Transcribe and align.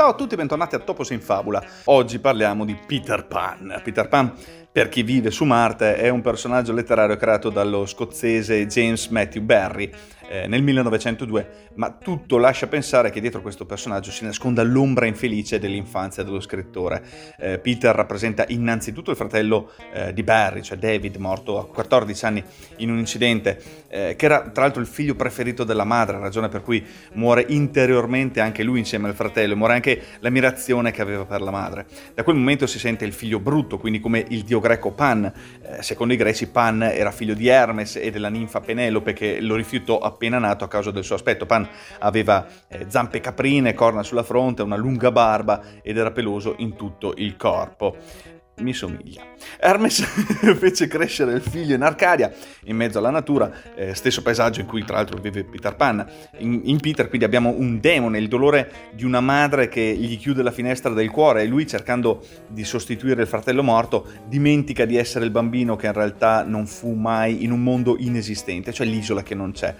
Ciao 0.00 0.12
a 0.12 0.14
tutti 0.14 0.32
e 0.32 0.38
bentornati 0.38 0.74
a 0.74 0.78
Topos 0.78 1.10
in 1.10 1.20
Fabula. 1.20 1.62
Oggi 1.84 2.20
parliamo 2.20 2.64
di 2.64 2.74
Peter 2.74 3.26
Pan. 3.26 3.82
Peter 3.84 4.08
Pan, 4.08 4.32
per 4.72 4.88
chi 4.88 5.02
vive 5.02 5.30
su 5.30 5.44
Marte, 5.44 5.96
è 5.96 6.08
un 6.08 6.22
personaggio 6.22 6.72
letterario 6.72 7.16
creato 7.16 7.50
dallo 7.50 7.84
scozzese 7.84 8.66
James 8.66 9.08
Matthew 9.08 9.42
Barry 9.42 9.90
eh, 10.30 10.46
nel 10.46 10.62
1902, 10.62 11.70
ma 11.74 11.90
tutto 11.90 12.38
lascia 12.38 12.68
pensare 12.68 13.10
che 13.10 13.20
dietro 13.20 13.42
questo 13.42 13.66
personaggio 13.66 14.12
si 14.12 14.24
nasconda 14.24 14.62
l'ombra 14.62 15.06
infelice 15.06 15.58
dell'infanzia 15.58 16.22
dello 16.22 16.40
scrittore. 16.40 17.02
Eh, 17.36 17.58
Peter 17.58 17.92
rappresenta 17.92 18.44
innanzitutto 18.46 19.10
il 19.10 19.16
fratello 19.16 19.72
eh, 19.92 20.12
di 20.12 20.22
Barry, 20.22 20.62
cioè 20.62 20.78
David, 20.78 21.16
morto 21.16 21.58
a 21.58 21.66
14 21.66 22.24
anni 22.24 22.44
in 22.76 22.90
un 22.90 22.98
incidente, 22.98 23.60
eh, 23.88 24.14
che 24.16 24.24
era 24.24 24.50
tra 24.50 24.62
l'altro 24.62 24.80
il 24.80 24.86
figlio 24.86 25.16
preferito 25.16 25.64
della 25.64 25.82
madre, 25.82 26.20
ragione 26.20 26.48
per 26.48 26.62
cui 26.62 26.84
muore 27.14 27.44
interiormente 27.48 28.40
anche 28.40 28.62
lui 28.62 28.78
insieme 28.78 29.08
al 29.08 29.14
fratello, 29.14 29.56
muore 29.56 29.72
anche 29.72 30.00
l'ammirazione 30.20 30.92
che 30.92 31.02
aveva 31.02 31.24
per 31.24 31.40
la 31.40 31.50
madre. 31.50 31.86
Da 32.14 32.22
quel 32.22 32.36
momento 32.36 32.68
si 32.68 32.78
sente 32.78 33.04
il 33.04 33.12
figlio 33.12 33.40
brutto, 33.40 33.78
quindi 33.78 33.98
come 33.98 34.24
il 34.28 34.42
dio 34.42 34.60
greco 34.60 34.92
Pan. 34.92 35.24
Eh, 35.24 35.82
secondo 35.82 36.14
i 36.14 36.16
greci 36.16 36.46
Pan 36.46 36.82
era 36.82 37.10
figlio 37.10 37.34
di 37.34 37.48
Hermes 37.48 37.96
e 37.96 38.12
della 38.12 38.28
ninfa 38.28 38.60
Penelope 38.60 39.12
che 39.12 39.40
lo 39.40 39.56
rifiutò 39.56 39.98
appena 40.20 40.38
nato 40.38 40.64
a 40.64 40.68
causa 40.68 40.90
del 40.90 41.02
suo 41.02 41.14
aspetto. 41.14 41.46
Pan 41.46 41.66
aveva 42.00 42.46
eh, 42.68 42.84
zampe 42.88 43.20
caprine, 43.20 43.72
corna 43.72 44.02
sulla 44.02 44.22
fronte, 44.22 44.60
una 44.60 44.76
lunga 44.76 45.10
barba 45.10 45.62
ed 45.80 45.96
era 45.96 46.10
peloso 46.10 46.56
in 46.58 46.76
tutto 46.76 47.14
il 47.16 47.36
corpo 47.36 47.96
mi 48.60 48.72
somiglia. 48.72 49.22
Hermes 49.58 50.02
fece 50.56 50.86
crescere 50.86 51.32
il 51.32 51.40
figlio 51.40 51.74
in 51.74 51.82
Arcadia, 51.82 52.32
in 52.64 52.76
mezzo 52.76 52.98
alla 52.98 53.10
natura, 53.10 53.50
eh, 53.74 53.94
stesso 53.94 54.22
paesaggio 54.22 54.60
in 54.60 54.66
cui 54.66 54.84
tra 54.84 54.96
l'altro 54.96 55.18
vive 55.20 55.44
Peter 55.44 55.74
Pan. 55.74 56.06
In, 56.38 56.60
in, 56.64 56.80
Peter 56.80 57.08
quindi 57.08 57.26
abbiamo 57.26 57.50
un 57.56 57.80
demone, 57.80 58.18
il 58.18 58.28
dolore 58.28 58.90
di 58.92 59.04
una 59.04 59.20
madre 59.20 59.68
che 59.68 59.80
gli 59.80 60.18
chiude 60.18 60.42
la 60.42 60.50
finestra 60.50 60.92
del 60.92 61.10
cuore 61.10 61.42
e 61.42 61.46
lui 61.46 61.66
cercando 61.66 62.24
di 62.48 62.64
sostituire 62.64 63.22
il 63.22 63.28
fratello 63.28 63.62
morto 63.62 64.06
dimentica 64.26 64.84
di 64.84 64.96
essere 64.96 65.24
il 65.24 65.30
bambino 65.30 65.76
che 65.76 65.86
in 65.86 65.92
realtà 65.92 66.44
non 66.44 66.66
fu 66.66 66.92
mai 66.92 67.44
in 67.44 67.50
un 67.50 67.62
mondo 67.62 67.96
inesistente, 67.98 68.72
cioè 68.72 68.86
l'isola 68.86 69.22
che 69.22 69.34
non 69.34 69.52
c'è. 69.52 69.74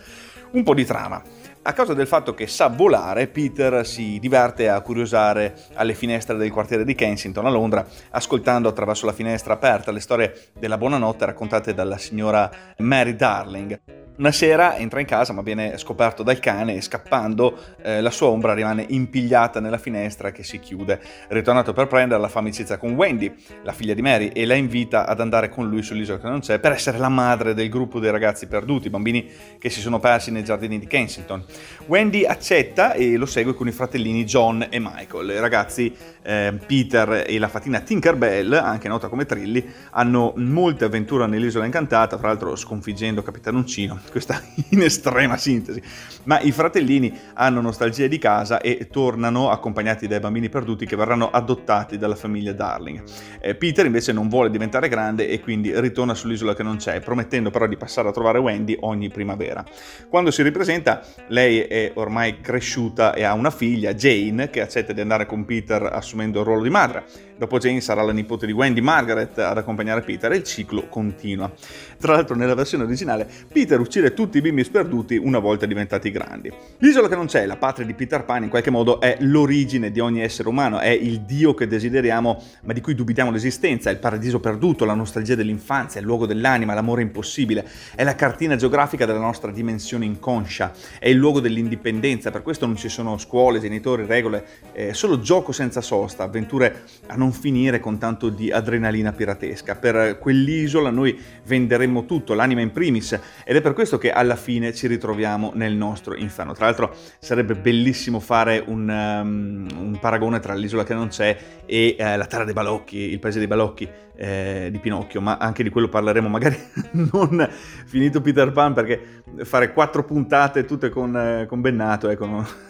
Un 0.52 0.62
po' 0.62 0.74
di 0.74 0.84
trama. 0.84 1.22
A 1.62 1.74
causa 1.74 1.92
del 1.92 2.06
fatto 2.06 2.32
che 2.32 2.46
sa 2.46 2.68
volare, 2.68 3.26
Peter 3.26 3.86
si 3.86 4.18
diverte 4.18 4.70
a 4.70 4.80
curiosare 4.80 5.54
alle 5.74 5.92
finestre 5.92 6.38
del 6.38 6.50
quartiere 6.50 6.84
di 6.84 6.94
Kensington 6.94 7.44
a 7.44 7.50
Londra, 7.50 7.86
ascoltando 8.12 8.70
attraverso 8.70 9.04
la 9.04 9.12
finestra 9.12 9.52
aperta 9.52 9.92
le 9.92 10.00
storie 10.00 10.52
della 10.58 10.78
buonanotte 10.78 11.26
raccontate 11.26 11.74
dalla 11.74 11.98
signora 11.98 12.50
Mary 12.78 13.14
Darling. 13.14 13.78
Una 14.20 14.32
sera 14.32 14.76
entra 14.76 15.00
in 15.00 15.06
casa 15.06 15.32
ma 15.32 15.40
viene 15.40 15.78
scoperto 15.78 16.22
dal 16.22 16.38
cane 16.40 16.74
e 16.74 16.82
scappando 16.82 17.58
eh, 17.80 18.02
la 18.02 18.10
sua 18.10 18.26
ombra 18.26 18.52
rimane 18.52 18.84
impigliata 18.86 19.60
nella 19.60 19.78
finestra 19.78 20.30
che 20.30 20.42
si 20.42 20.58
chiude. 20.58 21.00
Ritornato 21.28 21.72
per 21.72 21.86
prenderla 21.86 22.28
fa 22.28 22.40
amicizia 22.40 22.76
con 22.76 22.92
Wendy, 22.92 23.34
la 23.62 23.72
figlia 23.72 23.94
di 23.94 24.02
Mary, 24.02 24.28
e 24.28 24.44
la 24.44 24.56
invita 24.56 25.06
ad 25.06 25.20
andare 25.20 25.48
con 25.48 25.70
lui 25.70 25.82
sull'isola 25.82 26.18
che 26.18 26.28
non 26.28 26.40
c'è 26.40 26.58
per 26.58 26.72
essere 26.72 26.98
la 26.98 27.08
madre 27.08 27.54
del 27.54 27.70
gruppo 27.70 27.98
dei 27.98 28.10
ragazzi 28.10 28.46
perduti, 28.46 28.90
bambini 28.90 29.26
che 29.58 29.70
si 29.70 29.80
sono 29.80 29.98
persi 29.98 30.30
nei 30.30 30.44
giardini 30.44 30.78
di 30.78 30.86
Kensington. 30.86 31.42
Wendy 31.86 32.24
accetta 32.24 32.92
e 32.92 33.16
lo 33.16 33.26
segue 33.26 33.54
con 33.54 33.66
i 33.68 33.72
fratellini 33.72 34.24
John 34.24 34.66
e 34.68 34.78
Michael. 34.78 35.32
Ragazzi 35.40 35.94
eh, 36.22 36.58
Peter 36.66 37.24
e 37.26 37.38
la 37.38 37.48
fatina 37.48 37.80
Tinkerbell, 37.80 38.52
anche 38.52 38.88
nota 38.88 39.08
come 39.08 39.26
Trilli, 39.26 39.64
hanno 39.90 40.32
molte 40.36 40.84
avventure 40.84 41.26
nell'isola 41.26 41.64
incantata, 41.64 42.18
fra 42.18 42.28
l'altro 42.28 42.56
sconfiggendo 42.56 43.22
Capitanuncino 43.22 43.98
questa 44.10 44.40
in 44.70 44.82
estrema 44.82 45.36
sintesi. 45.36 45.82
Ma 46.24 46.40
i 46.40 46.52
fratellini 46.52 47.16
hanno 47.34 47.60
nostalgia 47.60 48.06
di 48.06 48.18
casa 48.18 48.60
e 48.60 48.88
tornano 48.90 49.50
accompagnati 49.50 50.06
dai 50.06 50.20
bambini 50.20 50.48
perduti 50.48 50.86
che 50.86 50.96
verranno 50.96 51.30
adottati 51.30 51.98
dalla 51.98 52.16
famiglia 52.16 52.52
Darling. 52.52 53.02
Eh, 53.40 53.54
Peter 53.54 53.86
invece 53.86 54.12
non 54.12 54.28
vuole 54.28 54.50
diventare 54.50 54.88
grande 54.88 55.28
e 55.28 55.40
quindi 55.40 55.78
ritorna 55.80 56.14
sull'isola 56.14 56.54
che 56.54 56.62
non 56.62 56.76
c'è, 56.76 57.00
promettendo 57.00 57.50
però 57.50 57.66
di 57.66 57.76
passare 57.76 58.08
a 58.08 58.12
trovare 58.12 58.38
Wendy 58.38 58.76
ogni 58.80 59.08
primavera. 59.08 59.64
Quando 60.08 60.30
si 60.30 60.42
ripresenta, 60.42 61.02
lei 61.28 61.60
è 61.60 61.92
ormai 61.94 62.40
cresciuta 62.40 63.14
e 63.14 63.22
ha 63.22 63.32
una 63.32 63.50
figlia, 63.50 63.94
Jane, 63.94 64.50
che 64.50 64.60
accetta 64.60 64.92
di 64.92 65.00
andare 65.00 65.26
con 65.26 65.44
Peter 65.44 65.82
assumendo 66.10 66.40
il 66.40 66.44
ruolo 66.44 66.62
di 66.62 66.70
madre. 66.70 67.04
Dopo 67.40 67.56
Jane 67.56 67.80
sarà 67.80 68.02
la 68.02 68.12
nipote 68.12 68.44
di 68.44 68.52
Wendy, 68.52 68.82
Margaret, 68.82 69.38
ad 69.38 69.56
accompagnare 69.56 70.02
Peter 70.02 70.30
e 70.30 70.36
il 70.36 70.42
ciclo 70.42 70.88
continua. 70.90 71.50
Tra 71.98 72.12
l'altro 72.12 72.36
nella 72.36 72.52
versione 72.52 72.84
originale 72.84 73.26
Peter 73.50 73.80
uccide 73.80 74.12
tutti 74.12 74.36
i 74.36 74.40
bimbi 74.42 74.62
sperduti 74.62 75.16
una 75.16 75.38
volta 75.38 75.64
diventati 75.64 76.10
grandi. 76.10 76.52
L'isola 76.80 77.08
che 77.08 77.14
non 77.14 77.24
c'è, 77.24 77.46
la 77.46 77.56
patria 77.56 77.86
di 77.86 77.94
Peter 77.94 78.26
Pan, 78.26 78.42
in 78.42 78.50
qualche 78.50 78.68
modo 78.68 79.00
è 79.00 79.16
l'origine 79.20 79.90
di 79.90 80.00
ogni 80.00 80.20
essere 80.20 80.50
umano, 80.50 80.80
è 80.80 80.90
il 80.90 81.22
Dio 81.22 81.54
che 81.54 81.66
desideriamo 81.66 82.42
ma 82.64 82.74
di 82.74 82.82
cui 82.82 82.94
dubitiamo 82.94 83.30
l'esistenza, 83.30 83.88
è 83.88 83.94
il 83.94 84.00
paradiso 84.00 84.38
perduto, 84.38 84.84
la 84.84 84.92
nostalgia 84.92 85.34
dell'infanzia, 85.34 85.98
il 85.98 86.04
luogo 86.04 86.26
dell'anima, 86.26 86.74
l'amore 86.74 87.00
impossibile, 87.00 87.66
è 87.94 88.04
la 88.04 88.16
cartina 88.16 88.56
geografica 88.56 89.06
della 89.06 89.18
nostra 89.18 89.50
dimensione 89.50 90.04
inconscia, 90.04 90.74
è 90.98 91.08
il 91.08 91.16
luogo 91.16 91.40
dell'indipendenza, 91.40 92.30
per 92.30 92.42
questo 92.42 92.66
non 92.66 92.76
ci 92.76 92.90
sono 92.90 93.16
scuole, 93.16 93.60
genitori, 93.60 94.04
regole, 94.04 94.44
è 94.72 94.92
solo 94.92 95.20
gioco 95.20 95.52
senza 95.52 95.80
sosta, 95.80 96.24
avventure 96.24 96.82
a 97.06 97.16
non 97.16 97.28
non 97.30 97.32
finire 97.32 97.78
con 97.78 97.98
tanto 97.98 98.28
di 98.28 98.50
adrenalina 98.50 99.12
piratesca. 99.12 99.76
Per 99.76 100.18
quell'isola 100.18 100.90
noi 100.90 101.18
venderemmo 101.44 102.04
tutto, 102.04 102.34
l'anima 102.34 102.60
in 102.60 102.72
primis, 102.72 103.18
ed 103.44 103.56
è 103.56 103.60
per 103.60 103.72
questo 103.72 103.98
che 103.98 104.10
alla 104.10 104.36
fine 104.36 104.74
ci 104.74 104.88
ritroviamo 104.88 105.52
nel 105.54 105.74
nostro 105.74 106.14
inferno. 106.16 106.52
Tra 106.52 106.66
l'altro 106.66 106.94
sarebbe 107.20 107.54
bellissimo 107.54 108.18
fare 108.18 108.62
un, 108.66 108.88
um, 108.88 109.66
un 109.78 109.98
paragone 110.00 110.40
tra 110.40 110.54
l'isola 110.54 110.82
che 110.84 110.94
non 110.94 111.08
c'è 111.08 111.36
e 111.64 111.96
uh, 111.98 112.02
la 112.16 112.26
terra 112.26 112.44
dei 112.44 112.54
balocchi, 112.54 112.98
il 112.98 113.20
paese 113.20 113.38
dei 113.38 113.48
balocchi 113.48 113.88
eh, 114.16 114.68
di 114.70 114.78
Pinocchio, 114.78 115.20
ma 115.20 115.36
anche 115.38 115.62
di 115.62 115.70
quello 115.70 115.88
parleremo 115.88 116.28
magari 116.28 116.58
non 117.12 117.48
finito 117.86 118.20
Peter 118.20 118.50
Pan, 118.50 118.74
perché 118.74 119.22
fare 119.44 119.72
quattro 119.72 120.04
puntate 120.04 120.64
tutte 120.64 120.88
con, 120.90 121.16
eh, 121.16 121.46
con 121.46 121.60
Bennato, 121.60 122.08
ecco, 122.08 122.26
no? 122.26 122.68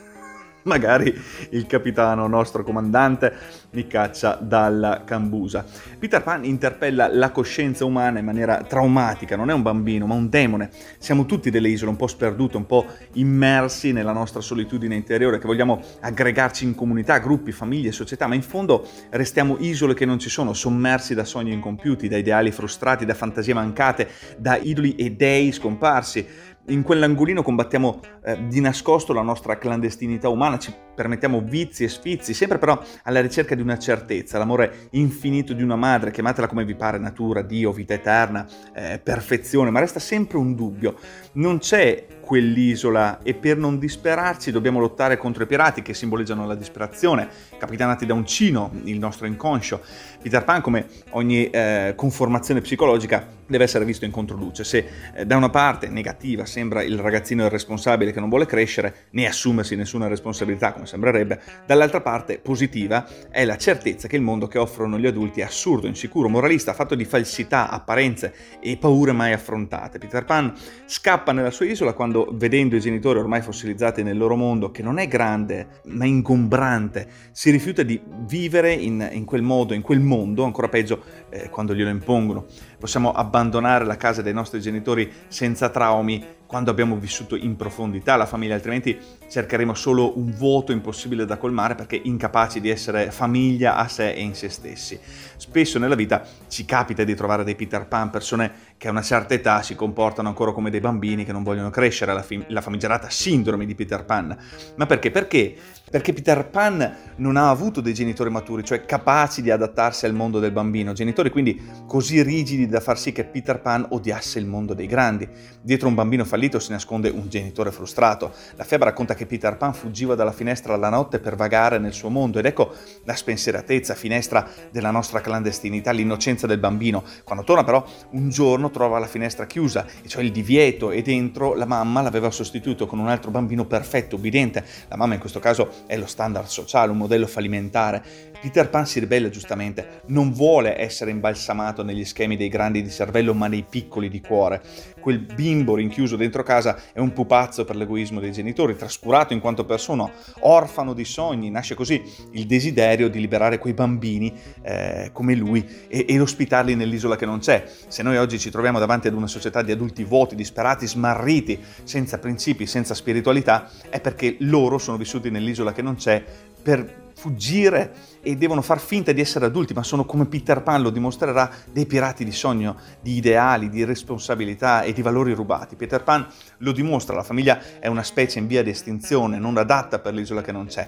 magari 0.64 1.14
il 1.50 1.66
capitano, 1.66 2.26
nostro 2.26 2.62
comandante, 2.62 3.32
mi 3.70 3.86
caccia 3.86 4.38
dalla 4.40 5.02
cambusa. 5.04 5.64
Peter 5.98 6.22
Pan 6.22 6.44
interpella 6.44 7.08
la 7.12 7.30
coscienza 7.30 7.84
umana 7.84 8.18
in 8.18 8.24
maniera 8.24 8.62
traumatica, 8.62 9.36
non 9.36 9.50
è 9.50 9.52
un 9.52 9.62
bambino, 9.62 10.06
ma 10.06 10.14
un 10.14 10.28
demone. 10.28 10.70
Siamo 10.98 11.26
tutti 11.26 11.50
delle 11.50 11.68
isole 11.68 11.90
un 11.90 11.96
po' 11.96 12.06
sperdute, 12.06 12.56
un 12.56 12.66
po' 12.66 12.86
immersi 13.14 13.92
nella 13.92 14.12
nostra 14.12 14.40
solitudine 14.40 14.94
interiore, 14.94 15.38
che 15.38 15.46
vogliamo 15.46 15.80
aggregarci 16.00 16.64
in 16.64 16.74
comunità, 16.74 17.18
gruppi, 17.18 17.52
famiglie, 17.52 17.92
società, 17.92 18.26
ma 18.26 18.34
in 18.34 18.42
fondo 18.42 18.86
restiamo 19.10 19.56
isole 19.60 19.94
che 19.94 20.04
non 20.04 20.18
ci 20.18 20.28
sono, 20.28 20.52
sommersi 20.52 21.14
da 21.14 21.24
sogni 21.24 21.52
incompiuti, 21.52 22.08
da 22.08 22.16
ideali 22.16 22.50
frustrati, 22.50 23.04
da 23.04 23.14
fantasie 23.14 23.54
mancate, 23.54 24.08
da 24.36 24.56
idoli 24.56 24.94
e 24.96 25.12
dei 25.12 25.52
scomparsi 25.52 26.48
in 26.70 26.82
quell'angolino 26.82 27.42
combattiamo 27.42 28.00
eh, 28.24 28.46
di 28.46 28.60
nascosto 28.60 29.12
la 29.12 29.22
nostra 29.22 29.58
clandestinità 29.58 30.28
umana, 30.28 30.58
ci 30.58 30.74
permettiamo 30.94 31.40
vizi 31.40 31.84
e 31.84 31.88
sfizi, 31.88 32.34
sempre 32.34 32.58
però 32.58 32.80
alla 33.04 33.20
ricerca 33.20 33.54
di 33.54 33.62
una 33.62 33.78
certezza, 33.78 34.38
l'amore 34.38 34.88
infinito 34.90 35.52
di 35.52 35.62
una 35.62 35.76
madre, 35.76 36.10
chiamatela 36.10 36.46
come 36.46 36.64
vi 36.64 36.74
pare, 36.74 36.98
natura, 36.98 37.42
Dio, 37.42 37.72
vita 37.72 37.94
eterna, 37.94 38.46
eh, 38.74 39.00
perfezione, 39.02 39.70
ma 39.70 39.80
resta 39.80 39.98
sempre 39.98 40.38
un 40.38 40.54
dubbio. 40.54 40.96
Non 41.32 41.58
c'è 41.58 42.06
quell'isola 42.30 43.22
e 43.22 43.34
per 43.34 43.56
non 43.56 43.78
disperarci 43.78 44.52
dobbiamo 44.52 44.78
lottare 44.78 45.16
contro 45.16 45.42
i 45.42 45.46
pirati 45.46 45.82
che 45.82 45.94
simboleggiano 45.94 46.46
la 46.46 46.54
disperazione, 46.54 47.28
capitanati 47.58 48.06
da 48.06 48.14
un 48.14 48.24
cino, 48.24 48.70
il 48.84 48.98
nostro 48.98 49.26
inconscio. 49.26 49.80
Peter 50.22 50.44
Pan, 50.44 50.60
come 50.60 50.86
ogni 51.10 51.50
eh, 51.50 51.94
conformazione 51.96 52.60
psicologica, 52.60 53.38
deve 53.50 53.64
essere 53.64 53.84
visto 53.84 54.04
in 54.04 54.12
controluce. 54.12 54.62
Se 54.62 54.86
eh, 55.12 55.26
da 55.26 55.36
una 55.36 55.50
parte 55.50 55.88
negativa 55.88 56.46
sembra 56.46 56.84
il 56.84 56.98
ragazzino 56.98 57.44
irresponsabile 57.44 58.12
che 58.12 58.20
non 58.20 58.28
vuole 58.28 58.46
crescere, 58.46 59.08
né 59.10 59.26
assumersi 59.26 59.74
nessuna 59.74 60.06
responsabilità 60.06 60.72
come 60.72 60.86
sembrerebbe, 60.86 61.40
dall'altra 61.66 62.00
parte 62.00 62.38
positiva 62.38 63.08
è 63.28 63.44
la 63.44 63.56
certezza 63.56 64.06
che 64.06 64.14
il 64.14 64.22
mondo 64.22 64.46
che 64.46 64.58
offrono 64.58 65.00
gli 65.00 65.06
adulti 65.06 65.40
è 65.40 65.44
assurdo, 65.44 65.88
insicuro, 65.88 66.28
moralista, 66.28 66.74
fatto 66.74 66.94
di 66.94 67.04
falsità, 67.04 67.70
apparenze 67.70 68.32
e 68.60 68.76
paure 68.76 69.10
mai 69.10 69.32
affrontate. 69.32 69.98
Peter 69.98 70.24
Pan 70.24 70.54
scappa 70.84 71.19
nella 71.26 71.50
sua 71.50 71.66
isola 71.66 71.92
quando 71.92 72.28
vedendo 72.32 72.76
i 72.76 72.80
genitori 72.80 73.18
ormai 73.18 73.42
fossilizzati 73.42 74.02
nel 74.02 74.16
loro 74.16 74.36
mondo, 74.36 74.70
che 74.70 74.82
non 74.82 74.98
è 74.98 75.06
grande 75.06 75.80
ma 75.84 76.04
ingombrante, 76.04 77.08
si 77.32 77.50
rifiuta 77.50 77.82
di 77.82 78.00
vivere 78.26 78.72
in, 78.72 79.08
in 79.12 79.24
quel 79.24 79.42
modo, 79.42 79.74
in 79.74 79.82
quel 79.82 80.00
mondo, 80.00 80.44
ancora 80.44 80.68
peggio 80.68 81.02
eh, 81.28 81.48
quando 81.50 81.74
glielo 81.74 81.90
impongono. 81.90 82.46
Possiamo 82.80 83.12
abbandonare 83.12 83.84
la 83.84 83.98
casa 83.98 84.22
dei 84.22 84.32
nostri 84.32 84.58
genitori 84.58 85.12
senza 85.28 85.68
traumi 85.68 86.24
quando 86.46 86.70
abbiamo 86.70 86.96
vissuto 86.96 87.36
in 87.36 87.54
profondità 87.54 88.16
la 88.16 88.24
famiglia, 88.24 88.54
altrimenti 88.54 88.98
cercheremo 89.28 89.74
solo 89.74 90.18
un 90.18 90.32
vuoto 90.32 90.72
impossibile 90.72 91.26
da 91.26 91.36
colmare 91.36 91.74
perché 91.74 92.00
incapaci 92.02 92.58
di 92.58 92.70
essere 92.70 93.10
famiglia 93.10 93.76
a 93.76 93.86
sé 93.86 94.12
e 94.12 94.22
in 94.22 94.34
se 94.34 94.48
stessi. 94.48 94.98
Spesso 95.36 95.78
nella 95.78 95.94
vita 95.94 96.24
ci 96.48 96.64
capita 96.64 97.04
di 97.04 97.14
trovare 97.14 97.44
dei 97.44 97.54
Peter 97.54 97.86
Pan, 97.86 98.08
persone 98.08 98.50
che 98.78 98.88
a 98.88 98.92
una 98.92 99.02
certa 99.02 99.34
età 99.34 99.60
si 99.62 99.74
comportano 99.74 100.28
ancora 100.28 100.52
come 100.52 100.70
dei 100.70 100.80
bambini 100.80 101.26
che 101.26 101.32
non 101.32 101.42
vogliono 101.42 101.68
crescere, 101.68 102.14
la, 102.14 102.22
fi- 102.22 102.44
la 102.48 102.62
famigerata 102.62 103.10
sindrome 103.10 103.66
di 103.66 103.74
Peter 103.74 104.04
Pan. 104.06 104.36
Ma 104.76 104.86
perché? 104.86 105.10
Perché 105.10 105.54
perché 105.90 106.12
Peter 106.12 106.46
Pan 106.46 106.96
non 107.16 107.36
ha 107.36 107.50
avuto 107.50 107.80
dei 107.80 107.92
genitori 107.92 108.30
maturi, 108.30 108.62
cioè 108.62 108.84
capaci 108.84 109.42
di 109.42 109.50
adattarsi 109.50 110.06
al 110.06 110.14
mondo 110.14 110.38
del 110.38 110.52
bambino, 110.52 110.92
genitori 110.92 111.30
quindi 111.30 111.60
così 111.84 112.22
rigidi 112.22 112.68
da 112.70 112.80
far 112.80 112.98
sì 112.98 113.12
che 113.12 113.24
Peter 113.24 113.60
Pan 113.60 113.86
odiasse 113.90 114.38
il 114.38 114.46
mondo 114.46 114.72
dei 114.72 114.86
grandi. 114.86 115.28
Dietro 115.60 115.88
un 115.88 115.94
bambino 115.94 116.24
fallito 116.24 116.58
si 116.58 116.70
nasconde 116.70 117.08
un 117.10 117.28
genitore 117.28 117.70
frustrato. 117.70 118.32
La 118.56 118.64
fiaba 118.64 118.86
racconta 118.86 119.14
che 119.14 119.26
Peter 119.26 119.56
Pan 119.56 119.74
fuggiva 119.74 120.14
dalla 120.14 120.32
finestra 120.32 120.74
alla 120.74 120.88
notte 120.88 121.18
per 121.18 121.36
vagare 121.36 121.78
nel 121.78 121.92
suo 121.92 122.08
mondo 122.08 122.38
ed 122.38 122.46
ecco 122.46 122.72
la 123.04 123.14
spensieratezza, 123.14 123.94
finestra 123.94 124.48
della 124.70 124.90
nostra 124.90 125.20
clandestinità, 125.20 125.90
l'innocenza 125.90 126.46
del 126.46 126.58
bambino. 126.58 127.02
Quando 127.24 127.44
torna 127.44 127.64
però 127.64 127.84
un 128.10 128.30
giorno 128.30 128.70
trova 128.70 128.98
la 128.98 129.06
finestra 129.06 129.46
chiusa, 129.46 129.84
e 130.02 130.08
cioè 130.08 130.22
il 130.22 130.32
divieto 130.32 130.90
e 130.90 131.02
dentro 131.02 131.54
la 131.54 131.66
mamma 131.66 132.00
l'aveva 132.00 132.30
sostituito 132.30 132.86
con 132.86 132.98
un 132.98 133.08
altro 133.08 133.30
bambino 133.30 133.64
perfetto, 133.66 134.16
obbediente. 134.16 134.64
La 134.88 134.96
mamma 134.96 135.14
in 135.14 135.20
questo 135.20 135.40
caso 135.40 135.70
è 135.86 135.96
lo 135.96 136.06
standard 136.06 136.46
sociale, 136.46 136.92
un 136.92 136.98
modello 136.98 137.26
fallimentare. 137.26 138.02
Peter 138.40 138.70
Pan 138.70 138.86
si 138.86 139.00
ribella 139.00 139.28
giustamente, 139.28 140.02
non 140.06 140.32
vuole 140.32 140.80
essere 140.80 141.10
imbalsamato 141.10 141.82
negli 141.82 142.04
schemi 142.04 142.36
dei 142.36 142.48
grandi 142.48 142.59
di 142.68 142.90
cervello 142.90 143.34
ma 143.34 143.46
nei 143.46 143.64
piccoli 143.68 144.08
di 144.08 144.20
cuore. 144.20 144.60
Quel 145.00 145.18
bimbo 145.18 145.76
rinchiuso 145.76 146.16
dentro 146.16 146.42
casa 146.42 146.78
è 146.92 146.98
un 146.98 147.12
pupazzo 147.12 147.64
per 147.64 147.74
l'egoismo 147.74 148.20
dei 148.20 148.32
genitori, 148.32 148.76
trascurato 148.76 149.32
in 149.32 149.40
quanto 149.40 149.64
persona, 149.64 150.10
orfano 150.40 150.92
di 150.92 151.04
sogni, 151.04 151.50
nasce 151.50 151.74
così 151.74 152.02
il 152.32 152.46
desiderio 152.46 153.08
di 153.08 153.18
liberare 153.18 153.58
quei 153.58 153.72
bambini 153.72 154.32
eh, 154.62 155.10
come 155.12 155.34
lui 155.34 155.66
e, 155.88 156.04
e 156.06 156.20
ospitarli 156.20 156.74
nell'isola 156.74 157.16
che 157.16 157.26
non 157.26 157.38
c'è. 157.38 157.64
Se 157.88 158.02
noi 158.02 158.18
oggi 158.18 158.38
ci 158.38 158.50
troviamo 158.50 158.78
davanti 158.78 159.08
ad 159.08 159.14
una 159.14 159.26
società 159.26 159.62
di 159.62 159.72
adulti 159.72 160.04
vuoti, 160.04 160.34
disperati, 160.34 160.86
smarriti, 160.86 161.58
senza 161.82 162.18
principi, 162.18 162.66
senza 162.66 162.94
spiritualità, 162.94 163.70
è 163.88 164.00
perché 164.00 164.36
loro 164.40 164.76
sono 164.76 164.98
vissuti 164.98 165.30
nell'isola 165.30 165.72
che 165.72 165.82
non 165.82 165.94
c'è 165.94 166.22
per 166.62 167.08
fuggire 167.20 167.92
e 168.22 168.34
devono 168.34 168.62
far 168.62 168.80
finta 168.80 169.12
di 169.12 169.20
essere 169.20 169.44
adulti, 169.44 169.74
ma 169.74 169.82
sono 169.82 170.06
come 170.06 170.24
Peter 170.24 170.62
Pan 170.62 170.80
lo 170.80 170.88
dimostrerà, 170.88 171.50
dei 171.70 171.84
pirati 171.84 172.24
di 172.24 172.32
sogno, 172.32 172.76
di 173.02 173.16
ideali, 173.16 173.68
di 173.68 173.84
responsabilità 173.84 174.82
e 174.82 174.94
di 174.94 175.02
valori 175.02 175.34
rubati. 175.34 175.76
Peter 175.76 176.02
Pan 176.02 176.26
lo 176.58 176.72
dimostra, 176.72 177.14
la 177.14 177.22
famiglia 177.22 177.60
è 177.78 177.88
una 177.88 178.02
specie 178.02 178.38
in 178.38 178.46
via 178.46 178.62
di 178.62 178.70
estinzione, 178.70 179.38
non 179.38 179.58
adatta 179.58 179.98
per 179.98 180.14
l'isola 180.14 180.40
che 180.40 180.52
non 180.52 180.66
c'è. 180.66 180.86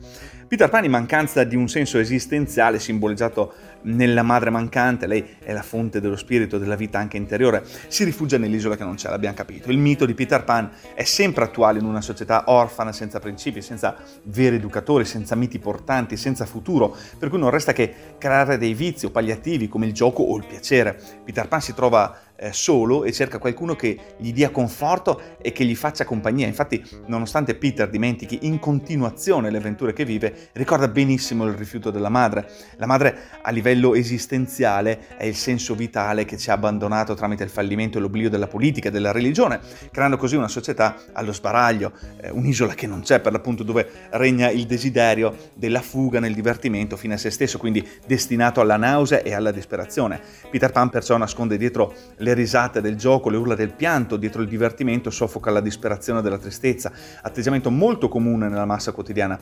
Peter 0.49 0.71
Pan 0.71 0.85
in 0.85 0.91
mancanza 0.91 1.45
di 1.45 1.55
un 1.57 1.69
senso 1.69 1.99
esistenziale 1.99 2.79
simboleggiato 2.79 3.53
nella 3.83 4.23
madre 4.23 4.51
mancante, 4.51 5.07
lei 5.07 5.37
è 5.41 5.53
la 5.53 5.63
fonte 5.63 6.01
dello 6.01 6.17
spirito, 6.17 6.59
della 6.59 6.77
vita 6.77 6.99
anche 6.99 7.17
interiore, 7.17 7.65
si 7.89 8.05
rifugia 8.05 8.39
nell'isola 8.39 8.77
che 8.77 8.85
non 8.85 8.95
c'è, 8.95 9.09
l'abbiamo 9.09 9.35
capito. 9.35 9.71
Il 9.71 9.79
mito 9.79 10.07
di 10.07 10.15
Peter 10.15 10.45
Pan 10.45 10.71
è 10.95 11.05
sempre 11.05 11.45
attuale 11.45 11.79
in 11.79 11.85
una 11.85 12.01
società 12.01 12.45
orfana, 12.47 12.93
senza 12.93 13.19
principi, 13.19 13.61
senza 13.63 13.97
veri 14.25 14.57
educatori, 14.57 15.05
senza 15.05 15.35
miti 15.35 15.59
portanti, 15.59 16.17
senza 16.17 16.47
futuro, 16.47 16.97
per 17.19 17.29
cui 17.29 17.39
non 17.39 17.51
resta 17.51 17.73
che 17.73 17.95
creare 18.19 18.59
dei 18.59 18.75
vizi 18.75 19.07
o 19.07 19.11
palliativi 19.11 19.69
come 19.69 19.87
il 19.87 19.93
gioco 19.93 20.23
o 20.23 20.37
il 20.37 20.45
piacere. 20.47 20.99
Peter 21.25 21.49
Pan 21.49 21.61
si 21.61 21.75
trova 21.75 22.17
eh, 22.43 22.53
solo 22.53 23.05
e 23.05 23.13
cerca 23.13 23.39
qualcuno 23.39 23.77
che 23.77 23.97
gli 24.17 24.33
dia 24.33 24.51
conforto 24.51 25.21
e 25.41 25.53
che 25.53 25.65
gli 25.65 25.77
faccia 25.77 26.05
compagnia. 26.05 26.47
Infatti, 26.47 26.83
nonostante 27.07 27.55
Peter 27.55 27.89
dimentichi 27.89 28.41
in 28.43 28.59
continuazione 28.59 29.49
le 29.51 29.59
avventure 29.59 29.93
che 29.93 30.05
vive, 30.05 30.49
ricorda 30.53 30.89
benissimo 30.89 31.47
il 31.47 31.55
rifiuto 31.55 31.91
della 31.91 32.09
madre. 32.09 32.49
La 32.77 32.87
madre 32.87 33.17
a 33.43 33.51
livello 33.51 33.95
esistenziale 33.95 35.17
è 35.17 35.25
il 35.25 35.37
senso 35.37 35.75
vitale 35.77 36.25
che 36.25 36.37
ci 36.37 36.51
ha 36.51 36.55
abbandonato 36.55 37.15
tramite 37.15 37.45
il 37.45 37.51
fallimento 37.51 37.99
e 37.99 38.01
l'oblio 38.01 38.29
della 38.29 38.49
politica 38.49 38.89
e 38.89 38.91
della 38.91 39.13
religione, 39.13 39.61
creando 39.93 40.17
così 40.17 40.35
una 40.35 40.49
società 40.49 40.97
allo 41.13 41.33
sbaraglio, 41.33 41.93
eh, 42.21 42.31
un'isola 42.31 42.75
che 42.75 42.89
non 42.89 43.03
c'è 43.03 43.21
per 43.21 43.31
l'appunto 43.31 43.63
dove 43.63 43.89
regna 44.11 44.51
il 44.51 44.67
desiderio 44.67 45.37
della 45.55 45.81
fuga 45.81 46.19
nel 46.19 46.35
divertimento 46.35 46.97
fine 46.97 47.15
a 47.15 47.19
se 47.19 47.31
stesso, 47.31 47.59
quindi 47.59 47.87
destinato 48.05 48.61
alla 48.61 48.77
nausea 48.77 49.23
e 49.23 49.33
alla 49.33 49.53
disperazione. 49.53 50.21
Peter 50.51 50.73
Pan 50.73 50.91
perciò 50.91 51.17
nasconde 51.17 51.57
dietro 51.57 51.95
le 52.17 52.32
le 52.33 52.35
risate 52.35 52.81
del 52.81 52.97
gioco, 52.97 53.29
le 53.29 53.37
urla 53.37 53.55
del 53.55 53.73
pianto, 53.73 54.17
dietro 54.17 54.43
il 54.43 54.49
divertimento 54.49 55.11
soffoca 55.11 55.51
la 55.51 55.61
disperazione 55.61 56.23
della 56.23 56.39
tristezza, 56.39 56.91
atteggiamento 57.21 57.71
molto 57.71 58.09
comune 58.09 58.49
nella 58.49 58.65
massa 58.65 58.93
quotidiana. 58.93 59.39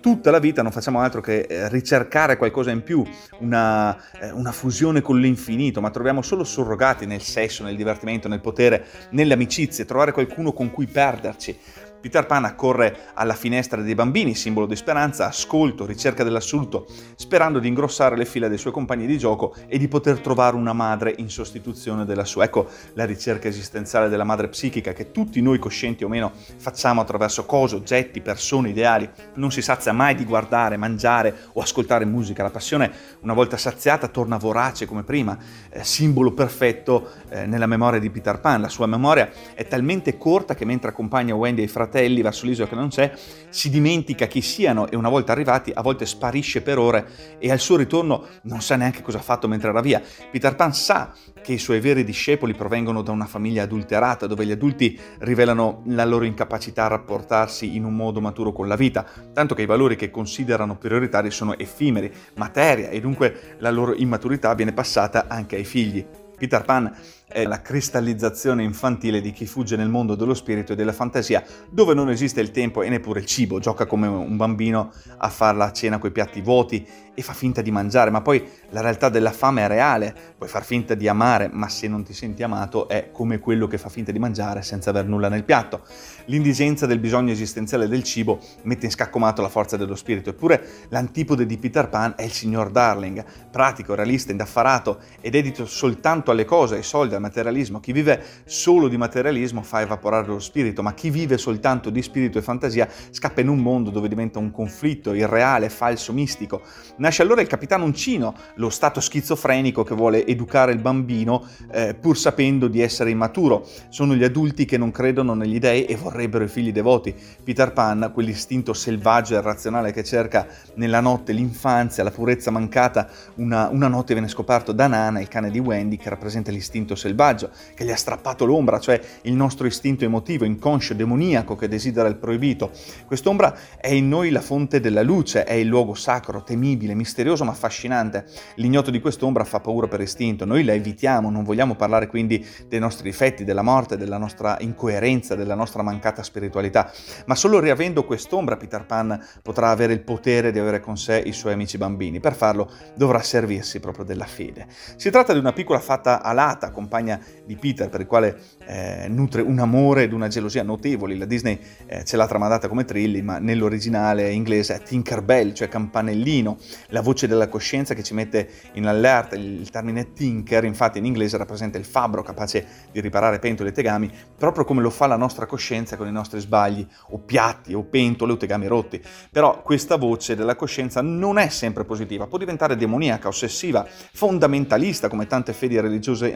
Tutta 0.00 0.30
la 0.30 0.38
vita 0.38 0.62
non 0.62 0.72
facciamo 0.72 1.00
altro 1.00 1.20
che 1.20 1.40
eh, 1.40 1.68
ricercare 1.68 2.38
qualcosa 2.38 2.70
in 2.70 2.82
più, 2.82 3.04
una, 3.40 3.94
eh, 4.18 4.30
una 4.30 4.50
fusione 4.50 5.02
con 5.02 5.20
l'infinito, 5.20 5.82
ma 5.82 5.90
troviamo 5.90 6.22
solo 6.22 6.42
surrogati 6.42 7.04
nel 7.04 7.20
sesso, 7.20 7.62
nel 7.62 7.76
divertimento, 7.76 8.26
nel 8.26 8.40
potere, 8.40 8.86
nelle 9.10 9.34
amicizie, 9.34 9.84
trovare 9.84 10.12
qualcuno 10.12 10.52
con 10.52 10.70
cui 10.70 10.86
perderci. 10.86 11.58
Peter 12.00 12.24
Pan 12.24 12.46
accorre 12.46 13.10
alla 13.12 13.34
finestra 13.34 13.82
dei 13.82 13.94
bambini, 13.94 14.34
simbolo 14.34 14.64
di 14.64 14.74
speranza, 14.74 15.26
ascolto, 15.26 15.84
ricerca 15.84 16.24
dell'assoluto, 16.24 16.86
sperando 17.14 17.58
di 17.58 17.68
ingrossare 17.68 18.16
le 18.16 18.24
fila 18.24 18.48
dei 18.48 18.56
suoi 18.56 18.72
compagni 18.72 19.06
di 19.06 19.18
gioco 19.18 19.54
e 19.66 19.76
di 19.76 19.86
poter 19.86 20.20
trovare 20.20 20.56
una 20.56 20.72
madre 20.72 21.14
in 21.18 21.28
sostituzione 21.28 22.06
della 22.06 22.24
sua. 22.24 22.44
Ecco 22.44 22.68
la 22.94 23.04
ricerca 23.04 23.48
esistenziale 23.48 24.08
della 24.08 24.24
madre 24.24 24.48
psichica 24.48 24.94
che 24.94 25.10
tutti 25.10 25.42
noi, 25.42 25.58
coscienti 25.58 26.02
o 26.02 26.08
meno, 26.08 26.32
facciamo 26.56 27.02
attraverso 27.02 27.44
cose, 27.44 27.76
oggetti, 27.76 28.22
persone, 28.22 28.70
ideali. 28.70 29.08
Non 29.34 29.52
si 29.52 29.60
sazia 29.60 29.92
mai 29.92 30.14
di 30.14 30.24
guardare, 30.24 30.78
mangiare 30.78 31.36
o 31.52 31.60
ascoltare 31.60 32.06
musica. 32.06 32.42
La 32.42 32.50
passione, 32.50 32.90
una 33.20 33.34
volta 33.34 33.58
saziata, 33.58 34.08
torna 34.08 34.38
vorace 34.38 34.86
come 34.86 35.02
prima, 35.02 35.36
eh, 35.68 35.84
simbolo 35.84 36.32
perfetto 36.32 37.10
eh, 37.28 37.44
nella 37.44 37.66
memoria 37.66 38.00
di 38.00 38.08
Peter 38.08 38.40
Pan. 38.40 38.62
La 38.62 38.70
sua 38.70 38.86
memoria 38.86 39.30
è 39.52 39.66
talmente 39.66 40.16
corta 40.16 40.54
che 40.54 40.64
mentre 40.64 40.88
accompagna 40.88 41.34
Wendy 41.34 41.60
e 41.60 41.64
i 41.64 41.68
fratelli 41.68 41.88
fratelli 41.90 42.22
verso 42.22 42.46
l'isola 42.46 42.68
che 42.68 42.76
non 42.76 42.88
c'è, 42.88 43.12
si 43.48 43.68
dimentica 43.68 44.26
chi 44.26 44.40
siano 44.40 44.88
e 44.88 44.94
una 44.94 45.08
volta 45.08 45.32
arrivati 45.32 45.72
a 45.74 45.82
volte 45.82 46.06
sparisce 46.06 46.62
per 46.62 46.78
ore 46.78 47.36
e 47.38 47.50
al 47.50 47.58
suo 47.58 47.76
ritorno 47.76 48.26
non 48.42 48.62
sa 48.62 48.76
neanche 48.76 49.02
cosa 49.02 49.18
ha 49.18 49.22
fatto 49.22 49.48
mentre 49.48 49.70
era 49.70 49.80
via. 49.80 50.00
Peter 50.30 50.54
Pan 50.54 50.72
sa 50.72 51.12
che 51.42 51.52
i 51.52 51.58
suoi 51.58 51.80
veri 51.80 52.04
discepoli 52.04 52.54
provengono 52.54 53.02
da 53.02 53.10
una 53.10 53.26
famiglia 53.26 53.64
adulterata 53.64 54.28
dove 54.28 54.46
gli 54.46 54.52
adulti 54.52 54.98
rivelano 55.18 55.82
la 55.86 56.04
loro 56.04 56.24
incapacità 56.24 56.84
a 56.84 56.88
rapportarsi 56.88 57.74
in 57.74 57.84
un 57.84 57.96
modo 57.96 58.20
maturo 58.20 58.52
con 58.52 58.68
la 58.68 58.76
vita, 58.76 59.04
tanto 59.32 59.54
che 59.54 59.62
i 59.62 59.66
valori 59.66 59.96
che 59.96 60.10
considerano 60.10 60.76
prioritari 60.76 61.30
sono 61.30 61.58
effimeri, 61.58 62.12
materia 62.36 62.88
e 62.88 63.00
dunque 63.00 63.56
la 63.58 63.70
loro 63.70 63.94
immaturità 63.94 64.54
viene 64.54 64.72
passata 64.72 65.26
anche 65.28 65.56
ai 65.56 65.64
figli. 65.64 66.06
Peter 66.40 66.64
Pan 66.64 66.90
è 67.32 67.44
la 67.44 67.62
cristallizzazione 67.62 68.64
infantile 68.64 69.20
di 69.20 69.30
chi 69.30 69.46
fugge 69.46 69.76
nel 69.76 69.88
mondo 69.88 70.16
dello 70.16 70.34
spirito 70.34 70.72
e 70.72 70.76
della 70.76 70.92
fantasia, 70.92 71.44
dove 71.68 71.94
non 71.94 72.10
esiste 72.10 72.40
il 72.40 72.50
tempo 72.50 72.82
e 72.82 72.88
neppure 72.88 73.20
il 73.20 73.26
cibo, 73.26 73.60
gioca 73.60 73.86
come 73.86 74.08
un 74.08 74.36
bambino 74.36 74.90
a 75.16 75.28
fare 75.28 75.56
la 75.56 75.70
cena 75.70 75.98
coi 75.98 76.10
piatti 76.10 76.40
vuoti 76.40 76.84
e 77.14 77.22
fa 77.22 77.32
finta 77.32 77.60
di 77.60 77.70
mangiare, 77.70 78.10
ma 78.10 78.20
poi 78.20 78.44
la 78.70 78.80
realtà 78.80 79.08
della 79.08 79.30
fame 79.30 79.62
è 79.62 79.68
reale, 79.68 80.14
puoi 80.36 80.48
far 80.48 80.64
finta 80.64 80.94
di 80.94 81.06
amare, 81.06 81.50
ma 81.52 81.68
se 81.68 81.86
non 81.86 82.02
ti 82.02 82.12
senti 82.14 82.42
amato 82.42 82.88
è 82.88 83.10
come 83.12 83.38
quello 83.38 83.66
che 83.66 83.78
fa 83.78 83.88
finta 83.88 84.10
di 84.10 84.18
mangiare 84.18 84.62
senza 84.62 84.90
aver 84.90 85.06
nulla 85.06 85.28
nel 85.28 85.44
piatto. 85.44 85.82
L'indigenza 86.26 86.86
del 86.86 86.98
bisogno 86.98 87.32
esistenziale 87.32 87.88
del 87.88 88.02
cibo 88.02 88.40
mette 88.62 88.86
in 88.86 88.92
scaccomato 88.92 89.42
la 89.42 89.48
forza 89.48 89.76
dello 89.76 89.96
spirito, 89.96 90.30
eppure 90.30 90.86
l'antipode 90.88 91.46
di 91.46 91.58
Peter 91.58 91.88
Pan 91.88 92.14
è 92.16 92.22
il 92.22 92.32
signor 92.32 92.70
Darling, 92.70 93.24
pratico, 93.50 93.94
realista, 93.94 94.30
indaffarato 94.30 94.98
ed 95.20 95.34
edito 95.34 95.66
soltanto 95.66 96.30
alle 96.30 96.44
cose, 96.44 96.76
ai 96.76 96.82
soldi, 96.82 97.14
al 97.20 97.26
materialismo. 97.26 97.78
Chi 97.78 97.92
vive 97.92 98.22
solo 98.46 98.88
di 98.88 98.96
materialismo 98.96 99.62
fa 99.62 99.82
evaporare 99.82 100.26
lo 100.26 100.40
spirito, 100.40 100.82
ma 100.82 100.94
chi 100.94 101.10
vive 101.10 101.38
soltanto 101.38 101.90
di 101.90 102.02
spirito 102.02 102.38
e 102.38 102.42
fantasia 102.42 102.88
scappa 103.10 103.42
in 103.42 103.48
un 103.48 103.58
mondo 103.58 103.90
dove 103.90 104.08
diventa 104.08 104.38
un 104.38 104.50
conflitto 104.50 105.12
irreale, 105.12 105.68
falso, 105.68 106.12
mistico. 106.12 106.62
Nasce 106.96 107.22
allora 107.22 107.42
il 107.42 107.46
capitano 107.46 107.84
Uncino, 107.84 108.34
lo 108.56 108.70
stato 108.70 109.00
schizofrenico 109.00 109.84
che 109.84 109.94
vuole 109.94 110.26
educare 110.26 110.72
il 110.72 110.80
bambino 110.80 111.46
eh, 111.70 111.94
pur 111.94 112.16
sapendo 112.16 112.66
di 112.66 112.80
essere 112.80 113.10
immaturo. 113.10 113.66
Sono 113.90 114.14
gli 114.14 114.24
adulti 114.24 114.64
che 114.64 114.78
non 114.78 114.90
credono 114.90 115.34
negli 115.34 115.58
dei 115.58 115.84
e 115.84 115.96
vorrebbero 115.96 116.44
i 116.44 116.48
figli 116.48 116.72
devoti. 116.72 117.14
Peter 117.44 117.72
Pan, 117.72 118.10
quell'istinto 118.12 118.72
selvaggio 118.72 119.34
e 119.34 119.38
irrazionale 119.38 119.92
che 119.92 120.02
cerca 120.02 120.46
nella 120.74 121.00
notte 121.00 121.32
l'infanzia, 121.32 122.02
la 122.02 122.10
purezza 122.10 122.50
mancata, 122.50 123.08
una, 123.36 123.68
una 123.68 123.88
notte 123.88 124.14
viene 124.14 124.28
scoperto 124.28 124.72
da 124.72 124.86
Nana, 124.86 125.20
il 125.20 125.28
cane 125.28 125.50
di 125.50 125.58
Wendy, 125.58 125.96
che 125.96 126.08
rappresenta 126.08 126.50
l'istinto 126.50 126.94
selvaggio 126.94 127.09
selvaggio, 127.10 127.50
che 127.74 127.84
gli 127.84 127.90
ha 127.90 127.96
strappato 127.96 128.44
l'ombra, 128.44 128.78
cioè 128.78 129.00
il 129.22 129.34
nostro 129.34 129.66
istinto 129.66 130.04
emotivo, 130.04 130.44
inconscio, 130.44 130.94
demoniaco 130.94 131.56
che 131.56 131.68
desidera 131.68 132.08
il 132.08 132.16
proibito. 132.16 132.70
Quest'ombra 133.06 133.56
è 133.76 133.88
in 133.88 134.08
noi 134.08 134.30
la 134.30 134.40
fonte 134.40 134.80
della 134.80 135.02
luce, 135.02 135.44
è 135.44 135.54
il 135.54 135.66
luogo 135.66 135.94
sacro, 135.94 136.42
temibile, 136.42 136.94
misterioso 136.94 137.44
ma 137.44 137.50
affascinante. 137.50 138.24
L'ignoto 138.56 138.90
di 138.90 139.00
quest'ombra 139.00 139.44
fa 139.44 139.60
paura 139.60 139.88
per 139.88 140.00
istinto, 140.00 140.44
noi 140.44 140.64
la 140.64 140.72
evitiamo, 140.72 141.30
non 141.30 141.42
vogliamo 141.42 141.74
parlare 141.74 142.06
quindi 142.06 142.46
dei 142.68 142.78
nostri 142.78 143.10
difetti, 143.10 143.44
della 143.44 143.62
morte, 143.62 143.96
della 143.96 144.18
nostra 144.18 144.56
incoerenza, 144.60 145.34
della 145.34 145.54
nostra 145.54 145.82
mancata 145.82 146.22
spiritualità, 146.22 146.92
ma 147.26 147.34
solo 147.34 147.58
riavendo 147.58 148.04
quest'ombra 148.04 148.56
Peter 148.56 148.84
Pan 148.86 149.18
potrà 149.42 149.70
avere 149.70 149.92
il 149.92 150.00
potere 150.00 150.52
di 150.52 150.58
avere 150.58 150.80
con 150.80 150.96
sé 150.96 151.22
i 151.24 151.32
suoi 151.32 151.54
amici 151.54 151.76
bambini. 151.76 152.20
Per 152.20 152.34
farlo 152.34 152.70
dovrà 152.94 153.20
servirsi 153.22 153.80
proprio 153.80 154.04
della 154.04 154.26
fede. 154.26 154.66
Si 154.96 155.10
tratta 155.10 155.32
di 155.32 155.38
una 155.38 155.52
piccola 155.52 155.80
fata 155.80 156.22
alata, 156.22 156.70
compagna 156.70 156.99
di 157.44 157.56
Peter, 157.56 157.88
per 157.88 158.00
il 158.00 158.06
quale 158.06 158.38
eh, 158.66 159.06
nutre 159.08 159.42
un 159.42 159.58
amore 159.58 160.04
ed 160.04 160.12
una 160.12 160.28
gelosia 160.28 160.62
notevoli. 160.62 161.16
La 161.16 161.24
Disney 161.24 161.58
eh, 161.86 162.04
ce 162.04 162.16
l'ha 162.16 162.26
tramandata 162.26 162.68
come 162.68 162.84
Trilli, 162.84 163.22
ma 163.22 163.38
nell'originale 163.38 164.30
inglese 164.30 164.76
è 164.76 164.82
Tinkerbell, 164.82 165.52
cioè 165.52 165.68
campanellino, 165.68 166.58
la 166.88 167.00
voce 167.00 167.26
della 167.26 167.48
coscienza 167.48 167.94
che 167.94 168.02
ci 168.02 168.14
mette 168.14 168.48
in 168.74 168.86
allerta. 168.86 169.36
Il 169.36 169.70
termine 169.70 170.12
Tinker, 170.12 170.64
infatti, 170.64 170.98
in 170.98 171.04
inglese 171.04 171.36
rappresenta 171.36 171.78
il 171.78 171.84
fabbro 171.84 172.22
capace 172.22 172.66
di 172.92 173.00
riparare 173.00 173.38
pentole 173.38 173.70
e 173.70 173.72
tegami, 173.72 174.10
proprio 174.36 174.64
come 174.64 174.82
lo 174.82 174.90
fa 174.90 175.06
la 175.06 175.16
nostra 175.16 175.46
coscienza 175.46 175.96
con 175.96 176.06
i 176.06 176.12
nostri 176.12 176.40
sbagli, 176.40 176.86
o 177.10 177.18
piatti, 177.18 177.74
o 177.74 177.82
pentole, 177.82 178.32
o 178.32 178.36
tegami 178.36 178.66
rotti. 178.66 179.00
Però 179.30 179.62
questa 179.62 179.96
voce 179.96 180.36
della 180.36 180.56
coscienza 180.56 181.00
non 181.00 181.38
è 181.38 181.48
sempre 181.48 181.84
positiva, 181.84 182.26
può 182.26 182.38
diventare 182.38 182.76
demoniaca, 182.76 183.28
ossessiva, 183.28 183.86
fondamentalista, 184.12 185.08
come 185.08 185.26
tante 185.26 185.52
fedi 185.52 185.78
religiose 185.80 186.34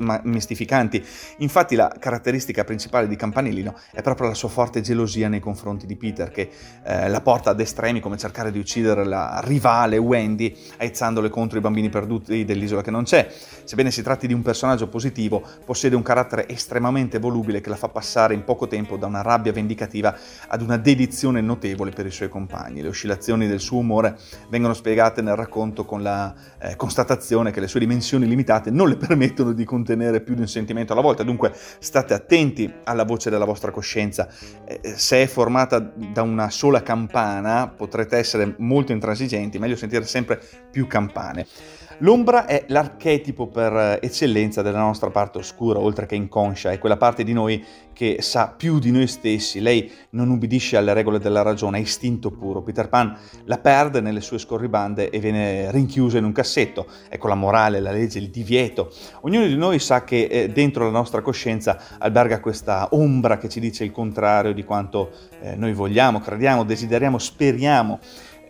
mistificanti. 0.54 1.04
Infatti 1.38 1.74
la 1.74 1.92
caratteristica 1.98 2.64
principale 2.64 3.08
di 3.08 3.16
Campanellino 3.16 3.74
è 3.92 4.00
proprio 4.00 4.28
la 4.28 4.34
sua 4.34 4.48
forte 4.48 4.80
gelosia 4.80 5.28
nei 5.28 5.40
confronti 5.40 5.86
di 5.86 5.96
Peter, 5.96 6.30
che 6.30 6.50
eh, 6.84 7.08
la 7.08 7.20
porta 7.20 7.50
ad 7.50 7.60
estremi 7.60 8.00
come 8.00 8.16
cercare 8.16 8.50
di 8.50 8.58
uccidere 8.58 9.04
la 9.04 9.40
rivale 9.44 9.98
Wendy, 9.98 10.56
aizzandole 10.78 11.28
contro 11.28 11.58
i 11.58 11.60
bambini 11.60 11.90
perduti 11.90 12.44
dell'isola 12.44 12.82
che 12.82 12.90
non 12.90 13.04
c'è. 13.04 13.28
Sebbene 13.64 13.90
si 13.90 14.02
tratti 14.02 14.26
di 14.26 14.32
un 14.32 14.42
personaggio 14.42 14.88
positivo, 14.88 15.42
possiede 15.64 15.96
un 15.96 16.02
carattere 16.02 16.48
estremamente 16.48 17.18
volubile 17.18 17.60
che 17.60 17.68
la 17.68 17.76
fa 17.76 17.88
passare 17.88 18.34
in 18.34 18.44
poco 18.44 18.68
tempo 18.68 18.96
da 18.96 19.06
una 19.06 19.22
rabbia 19.22 19.52
vendicativa 19.52 20.16
ad 20.48 20.62
una 20.62 20.76
dedizione 20.76 21.40
notevole 21.40 21.90
per 21.90 22.06
i 22.06 22.10
suoi 22.10 22.28
compagni. 22.28 22.80
Le 22.80 22.88
oscillazioni 22.88 23.48
del 23.48 23.60
suo 23.60 23.78
umore 23.78 24.16
vengono 24.48 24.74
spiegate 24.74 25.22
nel 25.22 25.34
racconto 25.34 25.84
con 25.84 26.02
la 26.02 26.32
eh, 26.58 26.76
constatazione 26.76 27.50
che 27.50 27.60
le 27.60 27.66
sue 27.66 27.80
dimensioni 27.80 28.26
limitate 28.26 28.70
non 28.70 28.88
le 28.88 28.96
permettono 28.96 29.52
di 29.52 29.64
contenere 29.64 30.20
più 30.20 30.33
di 30.34 30.40
un 30.40 30.48
sentimento 30.48 30.92
alla 30.92 31.02
volta, 31.02 31.22
dunque 31.22 31.52
state 31.78 32.14
attenti 32.14 32.72
alla 32.84 33.04
voce 33.04 33.30
della 33.30 33.44
vostra 33.44 33.70
coscienza. 33.70 34.28
Eh, 34.64 34.94
se 34.96 35.22
è 35.22 35.26
formata 35.26 35.78
da 35.78 36.22
una 36.22 36.50
sola 36.50 36.82
campana 36.82 37.68
potrete 37.68 38.16
essere 38.16 38.54
molto 38.58 38.92
intransigenti, 38.92 39.58
meglio 39.58 39.76
sentire 39.76 40.04
sempre 40.04 40.40
più 40.70 40.86
campane. 40.86 41.46
L'ombra 41.98 42.46
è 42.46 42.64
l'archetipo 42.68 43.46
per 43.46 43.72
eh, 43.72 43.98
eccellenza 44.02 44.62
della 44.62 44.78
nostra 44.80 45.10
parte 45.10 45.38
oscura, 45.38 45.78
oltre 45.78 46.06
che 46.06 46.14
inconscia, 46.14 46.72
è 46.72 46.78
quella 46.78 46.96
parte 46.96 47.22
di 47.22 47.32
noi 47.32 47.64
che 47.92 48.16
sa 48.20 48.52
più 48.54 48.78
di 48.78 48.90
noi 48.90 49.06
stessi. 49.06 49.60
Lei 49.60 49.90
non 50.10 50.30
ubbidisce 50.30 50.76
alle 50.76 50.92
regole 50.92 51.20
della 51.20 51.42
ragione, 51.42 51.78
è 51.78 51.80
istinto 51.80 52.30
puro. 52.30 52.62
Peter 52.62 52.88
Pan 52.88 53.16
la 53.44 53.58
perde 53.58 54.00
nelle 54.00 54.20
sue 54.20 54.38
scorribande 54.38 55.10
e 55.10 55.18
viene 55.20 55.70
rinchiuso 55.70 56.18
in 56.18 56.24
un 56.24 56.32
cassetto. 56.32 56.86
Ecco 57.08 57.28
la 57.28 57.34
morale, 57.36 57.80
la 57.80 57.92
legge, 57.92 58.18
il 58.18 58.30
divieto. 58.30 58.92
Ognuno 59.20 59.46
di 59.46 59.56
noi 59.56 59.78
sa 59.78 60.02
che 60.02 60.24
eh, 60.24 60.48
dentro 60.48 60.84
la 60.84 60.90
nostra 60.90 61.22
coscienza 61.22 61.78
alberga 61.98 62.40
questa 62.40 62.88
ombra 62.90 63.38
che 63.38 63.48
ci 63.48 63.60
dice 63.60 63.84
il 63.84 63.92
contrario 63.92 64.52
di 64.52 64.64
quanto 64.64 65.12
eh, 65.40 65.54
noi 65.54 65.72
vogliamo, 65.72 66.20
crediamo, 66.20 66.64
desideriamo, 66.64 67.18
speriamo 67.18 68.00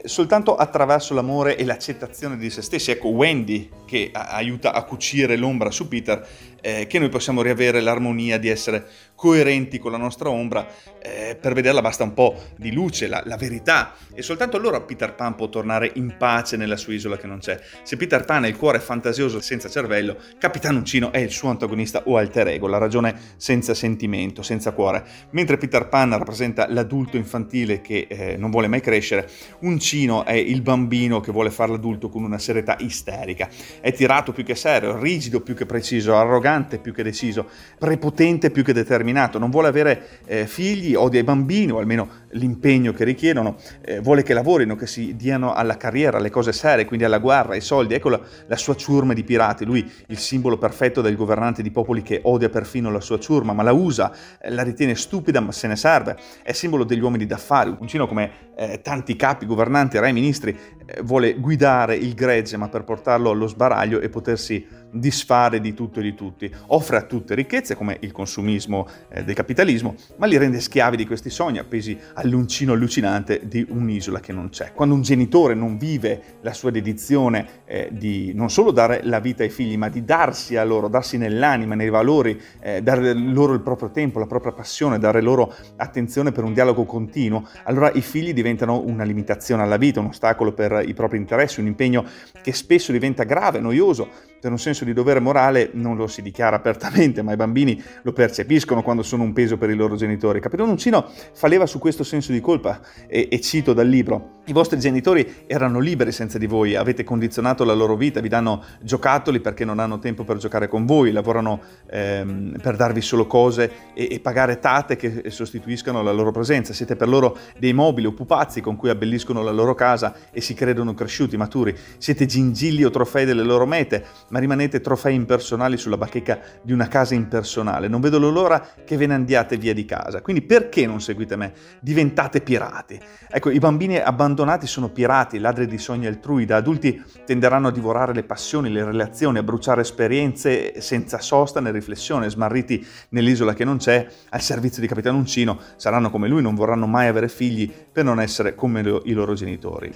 soltanto 0.05 0.57
attraverso 0.57 1.15
l'amore 1.15 1.57
e 1.57 1.65
l'accettazione 1.65 2.37
di 2.37 2.51
se 2.51 2.63
stessi. 2.63 2.91
Ecco 2.91 3.09
Wendy 3.09 3.71
che 3.87 4.11
aiuta 4.13 4.73
a 4.73 4.83
cucire 4.85 5.37
l'ombra 5.37 5.71
su 5.71 5.89
Peter, 5.89 6.27
eh, 6.65 6.87
che 6.87 6.99
noi 6.99 7.11
possiamo 7.11 7.43
riavere 7.43 7.83
l'armonia 7.83 8.39
di 8.39 8.49
essere 8.49 8.87
coerenti 9.15 9.79
con 9.79 9.93
la 9.93 9.99
nostra 9.99 10.31
ombra, 10.31 10.67
eh, 10.99 11.37
per 11.39 11.53
vederla 11.53 11.83
basta 11.83 12.05
un 12.05 12.15
po' 12.15 12.43
di 12.57 12.73
luce, 12.73 13.07
la, 13.07 13.23
la, 13.27 13.37
verità, 13.37 13.95
e 14.15 14.23
soltanto 14.23 14.57
allora 14.57 14.81
Peter 14.81 15.15
Pan 15.15 15.35
può 15.35 15.51
tornare 15.51 15.91
in 15.97 16.17
pace 16.17 16.57
nella 16.57 16.79
sua 16.79 16.95
isola 16.95 17.19
che 17.19 17.27
non 17.27 17.39
c'è. 17.39 17.61
Se 17.83 17.99
Peter 17.99 18.25
Pan 18.25 18.47
è 18.47 18.49
il 18.49 18.57
cuore 18.57 18.81
fantasioso 18.81 19.41
senza 19.41 19.69
cervello, 19.69 20.17
Capitan 20.39 20.77
Uncino 20.77 21.13
è 21.13 21.19
il 21.19 21.31
suo 21.31 21.51
antagonista 21.51 22.03
o 22.07 22.17
alter 22.17 22.49
ego, 22.49 22.67
la 22.67 22.79
ragione 22.79 23.15
senza 23.37 23.75
sentimento, 23.75 24.43
senza 24.43 24.73
cuore. 24.73 25.05
Mentre 25.31 25.59
Peter 25.59 25.89
Pan 25.89 26.17
rappresenta 26.17 26.67
l'adulto 26.71 27.19
infantile 27.19 27.83
che 27.83 28.07
eh, 28.09 28.37
non 28.39 28.51
vuole 28.51 28.69
mai 28.69 28.81
crescere, 28.81 29.29
Uncino 29.61 30.25
è 30.25 30.33
il 30.33 30.63
bambino 30.63 31.21
che 31.21 31.31
vuole 31.31 31.51
fare 31.51 31.73
l'adulto 31.73 32.09
con 32.09 32.25
una 32.25 32.39
serietà 32.39 32.77
isterica. 32.81 33.51
È 33.81 33.93
tirato 33.93 34.33
più 34.33 34.45
che 34.45 34.55
serio, 34.55 34.99
rigido 34.99 35.43
più 35.43 35.55
che 35.55 35.67
preciso, 35.67 36.17
arrogante 36.17 36.53
più 36.63 36.93
che 36.93 37.03
deciso, 37.03 37.47
prepotente 37.79 38.51
più 38.51 38.63
che 38.63 38.73
determinato, 38.73 39.39
non 39.39 39.51
vuole 39.51 39.69
avere 39.69 40.21
eh, 40.27 40.47
figli, 40.47 40.95
odia 40.95 41.21
i 41.21 41.25
bambini 41.25 41.73
o 41.73 41.79
almeno 41.79 42.09
l'impegno 42.31 42.93
che 42.93 43.05
richiedono, 43.05 43.57
eh, 43.81 44.01
vuole 44.01 44.23
che 44.23 44.35
lavorino, 44.35 44.77
che 44.77 44.87
si 44.87 45.17
diano 45.17 45.53
alla 45.53 45.77
carriera, 45.77 46.19
alle 46.19 46.31
cose 46.31 46.53
serie, 46.53 46.85
quindi 46.85 47.05
alla 47.05 47.19
guerra, 47.19 47.53
ai 47.53 47.61
soldi. 47.61 47.95
Ecco 47.95 48.09
la, 48.09 48.21
la 48.47 48.57
sua 48.57 48.75
ciurma 48.77 49.13
di 49.13 49.25
pirati, 49.25 49.65
lui 49.65 49.91
il 50.07 50.19
simbolo 50.19 50.57
perfetto 50.59 51.01
del 51.01 51.17
governante 51.17 51.63
di 51.63 51.71
popoli 51.71 52.03
che 52.03 52.21
odia 52.23 52.49
perfino 52.49 52.91
la 52.91 53.01
sua 53.01 53.19
ciurma, 53.19 53.53
ma 53.53 53.63
la 53.63 53.73
usa, 53.73 54.13
eh, 54.41 54.51
la 54.51 54.63
ritiene 54.63 54.95
stupida 54.95 55.41
ma 55.41 55.53
se 55.53 55.67
ne 55.67 55.77
serve, 55.77 56.17
è 56.43 56.53
simbolo 56.53 56.85
degli 56.85 57.01
uomini 57.01 57.27
d'affari, 57.27 57.75
Uncino 57.79 58.07
come 58.07 58.53
eh, 58.57 58.81
tanti 58.83 59.17
capi, 59.17 59.47
governanti, 59.47 59.99
re, 59.99 60.13
ministri, 60.13 60.57
vuole 61.03 61.35
guidare 61.35 61.97
il 61.97 62.15
gregge 62.15 62.57
ma 62.57 62.69
per 62.69 62.85
portarlo 62.85 63.31
allo 63.31 63.47
sbaraglio 63.47 64.01
e 64.01 64.09
potersi 64.09 64.83
disfare 64.95 65.61
di 65.61 65.75
tutto 65.75 66.01
e 66.01 66.03
di 66.03 66.15
tutti. 66.15 66.51
Offre 66.69 66.97
a 66.97 67.03
tutte 67.03 67.35
ricchezze 67.35 67.75
come 67.75 67.97
il 68.01 68.13
consumismo 68.13 68.87
eh, 69.09 69.25
del 69.25 69.35
capitalismo, 69.35 69.95
ma 70.17 70.27
li 70.27 70.37
rende 70.37 70.61
schiavi 70.61 70.97
di 70.97 71.07
questi 71.07 71.31
sogni 71.31 71.59
appesi 71.59 71.99
all'uncino 72.15 72.73
allucinante 72.73 73.43
di 73.45 73.67
un'isola 73.69 74.21
che 74.21 74.33
non 74.33 74.51
c'è. 74.51 74.73
Quando 74.73 74.95
un 74.95 75.03
genitore 75.03 75.55
non 75.55 75.77
vive 75.77 76.39
la 76.43 76.53
sua 76.53 76.71
dedizione 76.71 77.63
eh, 77.65 77.89
di 77.91 78.33
non 78.35 78.51
solo 78.51 78.71
dare 78.71 79.01
la 79.03 79.19
vita 79.19 79.43
ai 79.43 79.51
figli, 79.51 79.77
ma 79.77 79.89
di 79.89 80.05
darsi 80.05 80.57
a 80.57 80.65
loro, 80.65 80.89
darsi 80.89 81.19
nell'anima, 81.19 81.75
nei 81.75 81.91
valori, 81.91 82.41
eh, 82.61 82.83
dare 82.83 83.13
loro 83.15 83.53
il 83.53 83.61
proprio 83.61 83.91
tempo, 83.91 84.19
la 84.19 84.27
propria 84.27 84.53
passione, 84.53 84.99
dare 84.99 85.21
loro 85.21 85.53
attenzione 85.77 86.31
per 86.31 86.45
un 86.45 86.53
dialogo 86.53 86.85
continuo, 86.85 87.49
allora 87.65 87.91
i 87.93 88.01
figli 88.01 88.33
diventano 88.33 88.81
una 88.85 89.03
limitazione 89.03 89.63
alla 89.63 89.77
vita, 89.77 90.01
un 90.01 90.07
ostacolo 90.07 90.53
per 90.53 90.73
i 90.83 90.95
propri 90.95 91.19
interessi, 91.19 91.61
un 91.61 91.67
impegno 91.67 92.05
che 92.43 92.53
spesso 92.53 92.93
diventa 92.93 93.25
grave, 93.25 93.61
noioso, 93.61 94.09
per 94.45 94.53
un 94.53 94.59
senso 94.59 94.85
di 94.85 94.93
dovere 94.93 95.21
morale 95.21 95.71
non 95.73 95.97
lo 95.97 96.07
si 96.07 96.21
dichiara 96.21 96.57
apertamente, 96.57 97.23
ma 97.23 97.33
i 97.33 97.37
bambini 97.37 97.83
lo 98.03 98.13
percepiscono 98.13 98.83
quando 98.83 99.03
sono 99.03 99.23
un 99.23 99.33
peso 99.33 99.57
per 99.57 99.71
i 99.71 99.75
loro 99.75 99.97
genitori. 99.97 100.39
Capitano 100.39 100.69
Uncino 100.69 101.09
faleva 101.33 101.65
su 101.65 101.79
questo 101.79 102.05
senso 102.05 102.31
di 102.31 102.43
colpa 102.43 102.79
e, 103.07 103.29
e 103.31 103.41
cito 103.41 103.73
dal 103.73 103.89
libro, 103.89 104.43
i 104.47 104.53
vostri 104.53 104.79
genitori 104.79 105.45
erano 105.47 105.79
liberi 105.79 106.13
senza 106.13 106.37
di 106.37 106.47
voi, 106.47 106.75
avete 106.75 107.03
condizionato 107.03 107.65
la 107.65 107.73
loro 107.73 107.97
vita, 107.97 108.21
vi 108.21 108.29
danno 108.29 108.63
giocattoli 108.83 109.41
perché 109.41 109.65
non 109.65 109.79
hanno 109.79 109.99
tempo 109.99 110.25
per 110.25 110.37
giocare 110.37 110.69
con 110.69 110.85
voi, 110.85 111.13
lavorano 111.13 111.63
ehm, 111.89 112.59
per 112.61 112.77
darvi 112.77 113.01
solo 113.01 113.27
cose 113.27 113.71
e, 113.95 114.09
e 114.11 114.21
pagare 114.21 114.59
tate 114.59 114.97
che 114.97 115.31
sostituiscano 115.31 116.03
la 116.03 116.13
loro 116.13 116.31
presenza, 116.31 116.75
siete 116.75 116.95
per 116.95 117.09
loro 117.09 117.39
dei 117.59 117.73
mobili 117.73 118.07
o 118.07 118.13
pupazzi 118.13 118.61
con 118.61 118.77
cui 118.77 118.91
abbelliscono 118.91 119.43
la 119.43 119.51
loro 119.51 119.75
casa 119.75 120.15
e 120.31 120.43
si 120.43 120.53
credono 120.53 120.93
cresciuti, 120.93 121.39
maturi, 121.39 121.75
siete 121.97 122.27
gingilli 122.27 122.85
o 122.85 122.91
trofei 122.91 123.25
delle 123.25 123.45
loro 123.45 123.65
mete, 123.65 124.05
ma 124.35 124.41
rimanete 124.41 124.81
trofei 124.81 125.15
impersonali 125.15 125.77
sulla 125.77 125.97
bacheca 125.97 126.41
di 126.61 126.73
una 126.73 126.89
casa 126.89 127.15
impersonale. 127.15 127.87
Non 127.87 128.01
vedo 128.01 128.19
l'ora 128.19 128.67
che 128.85 128.97
ve 128.97 129.07
ne 129.07 129.15
andiate 129.15 129.57
via 129.57 129.73
di 129.73 129.85
casa. 129.85 130.23
Quindi 130.23 130.43
perché 130.43 130.89
non 130.89 131.01
seguite 131.01 131.37
me? 131.37 131.53
Diventate 131.81 132.41
pirati. 132.41 132.99
Ecco, 133.31 133.51
i 133.51 133.61
bambini 133.61 133.97
abbandonati 133.97 134.67
sono 134.67 134.89
pirati, 134.89 135.39
ladri 135.39 135.69
di 135.69 135.79
sogni 135.79 136.09
altrui. 136.09 136.47
Da 136.47 136.57
adulti 136.57 137.01
tenderanno 137.25 137.69
a 137.69 137.71
divorare 137.71 138.13
le 138.13 138.25
passioni, 138.25 138.73
le 138.73 138.83
relazioni, 138.83 139.39
a 139.39 139.45
bruciare 139.45 139.83
esperienze 139.83 140.81
senza 140.81 141.21
sosta 141.21 141.61
né 141.61 141.71
riflessione, 141.71 142.29
smarriti 142.29 142.85
nell'isola 143.11 143.55
che 143.55 143.63
non 143.63 143.77
c'è, 143.77 144.05
al 144.31 144.41
servizio 144.41 144.83
di 144.83 144.89
Capitano 144.89 145.17
Uncino. 145.17 145.61
Saranno 145.77 146.11
come 146.11 146.27
lui, 146.27 146.43
non 146.43 146.57
vorranno 146.57 146.89
mai 146.89 147.07
avere 147.07 147.29
figli 147.29 147.71
per 147.71 148.03
non 148.03 148.21
essere 148.21 148.57
come 148.57 148.81
i 148.81 149.13
loro 149.13 149.35
genitori. 149.35 149.95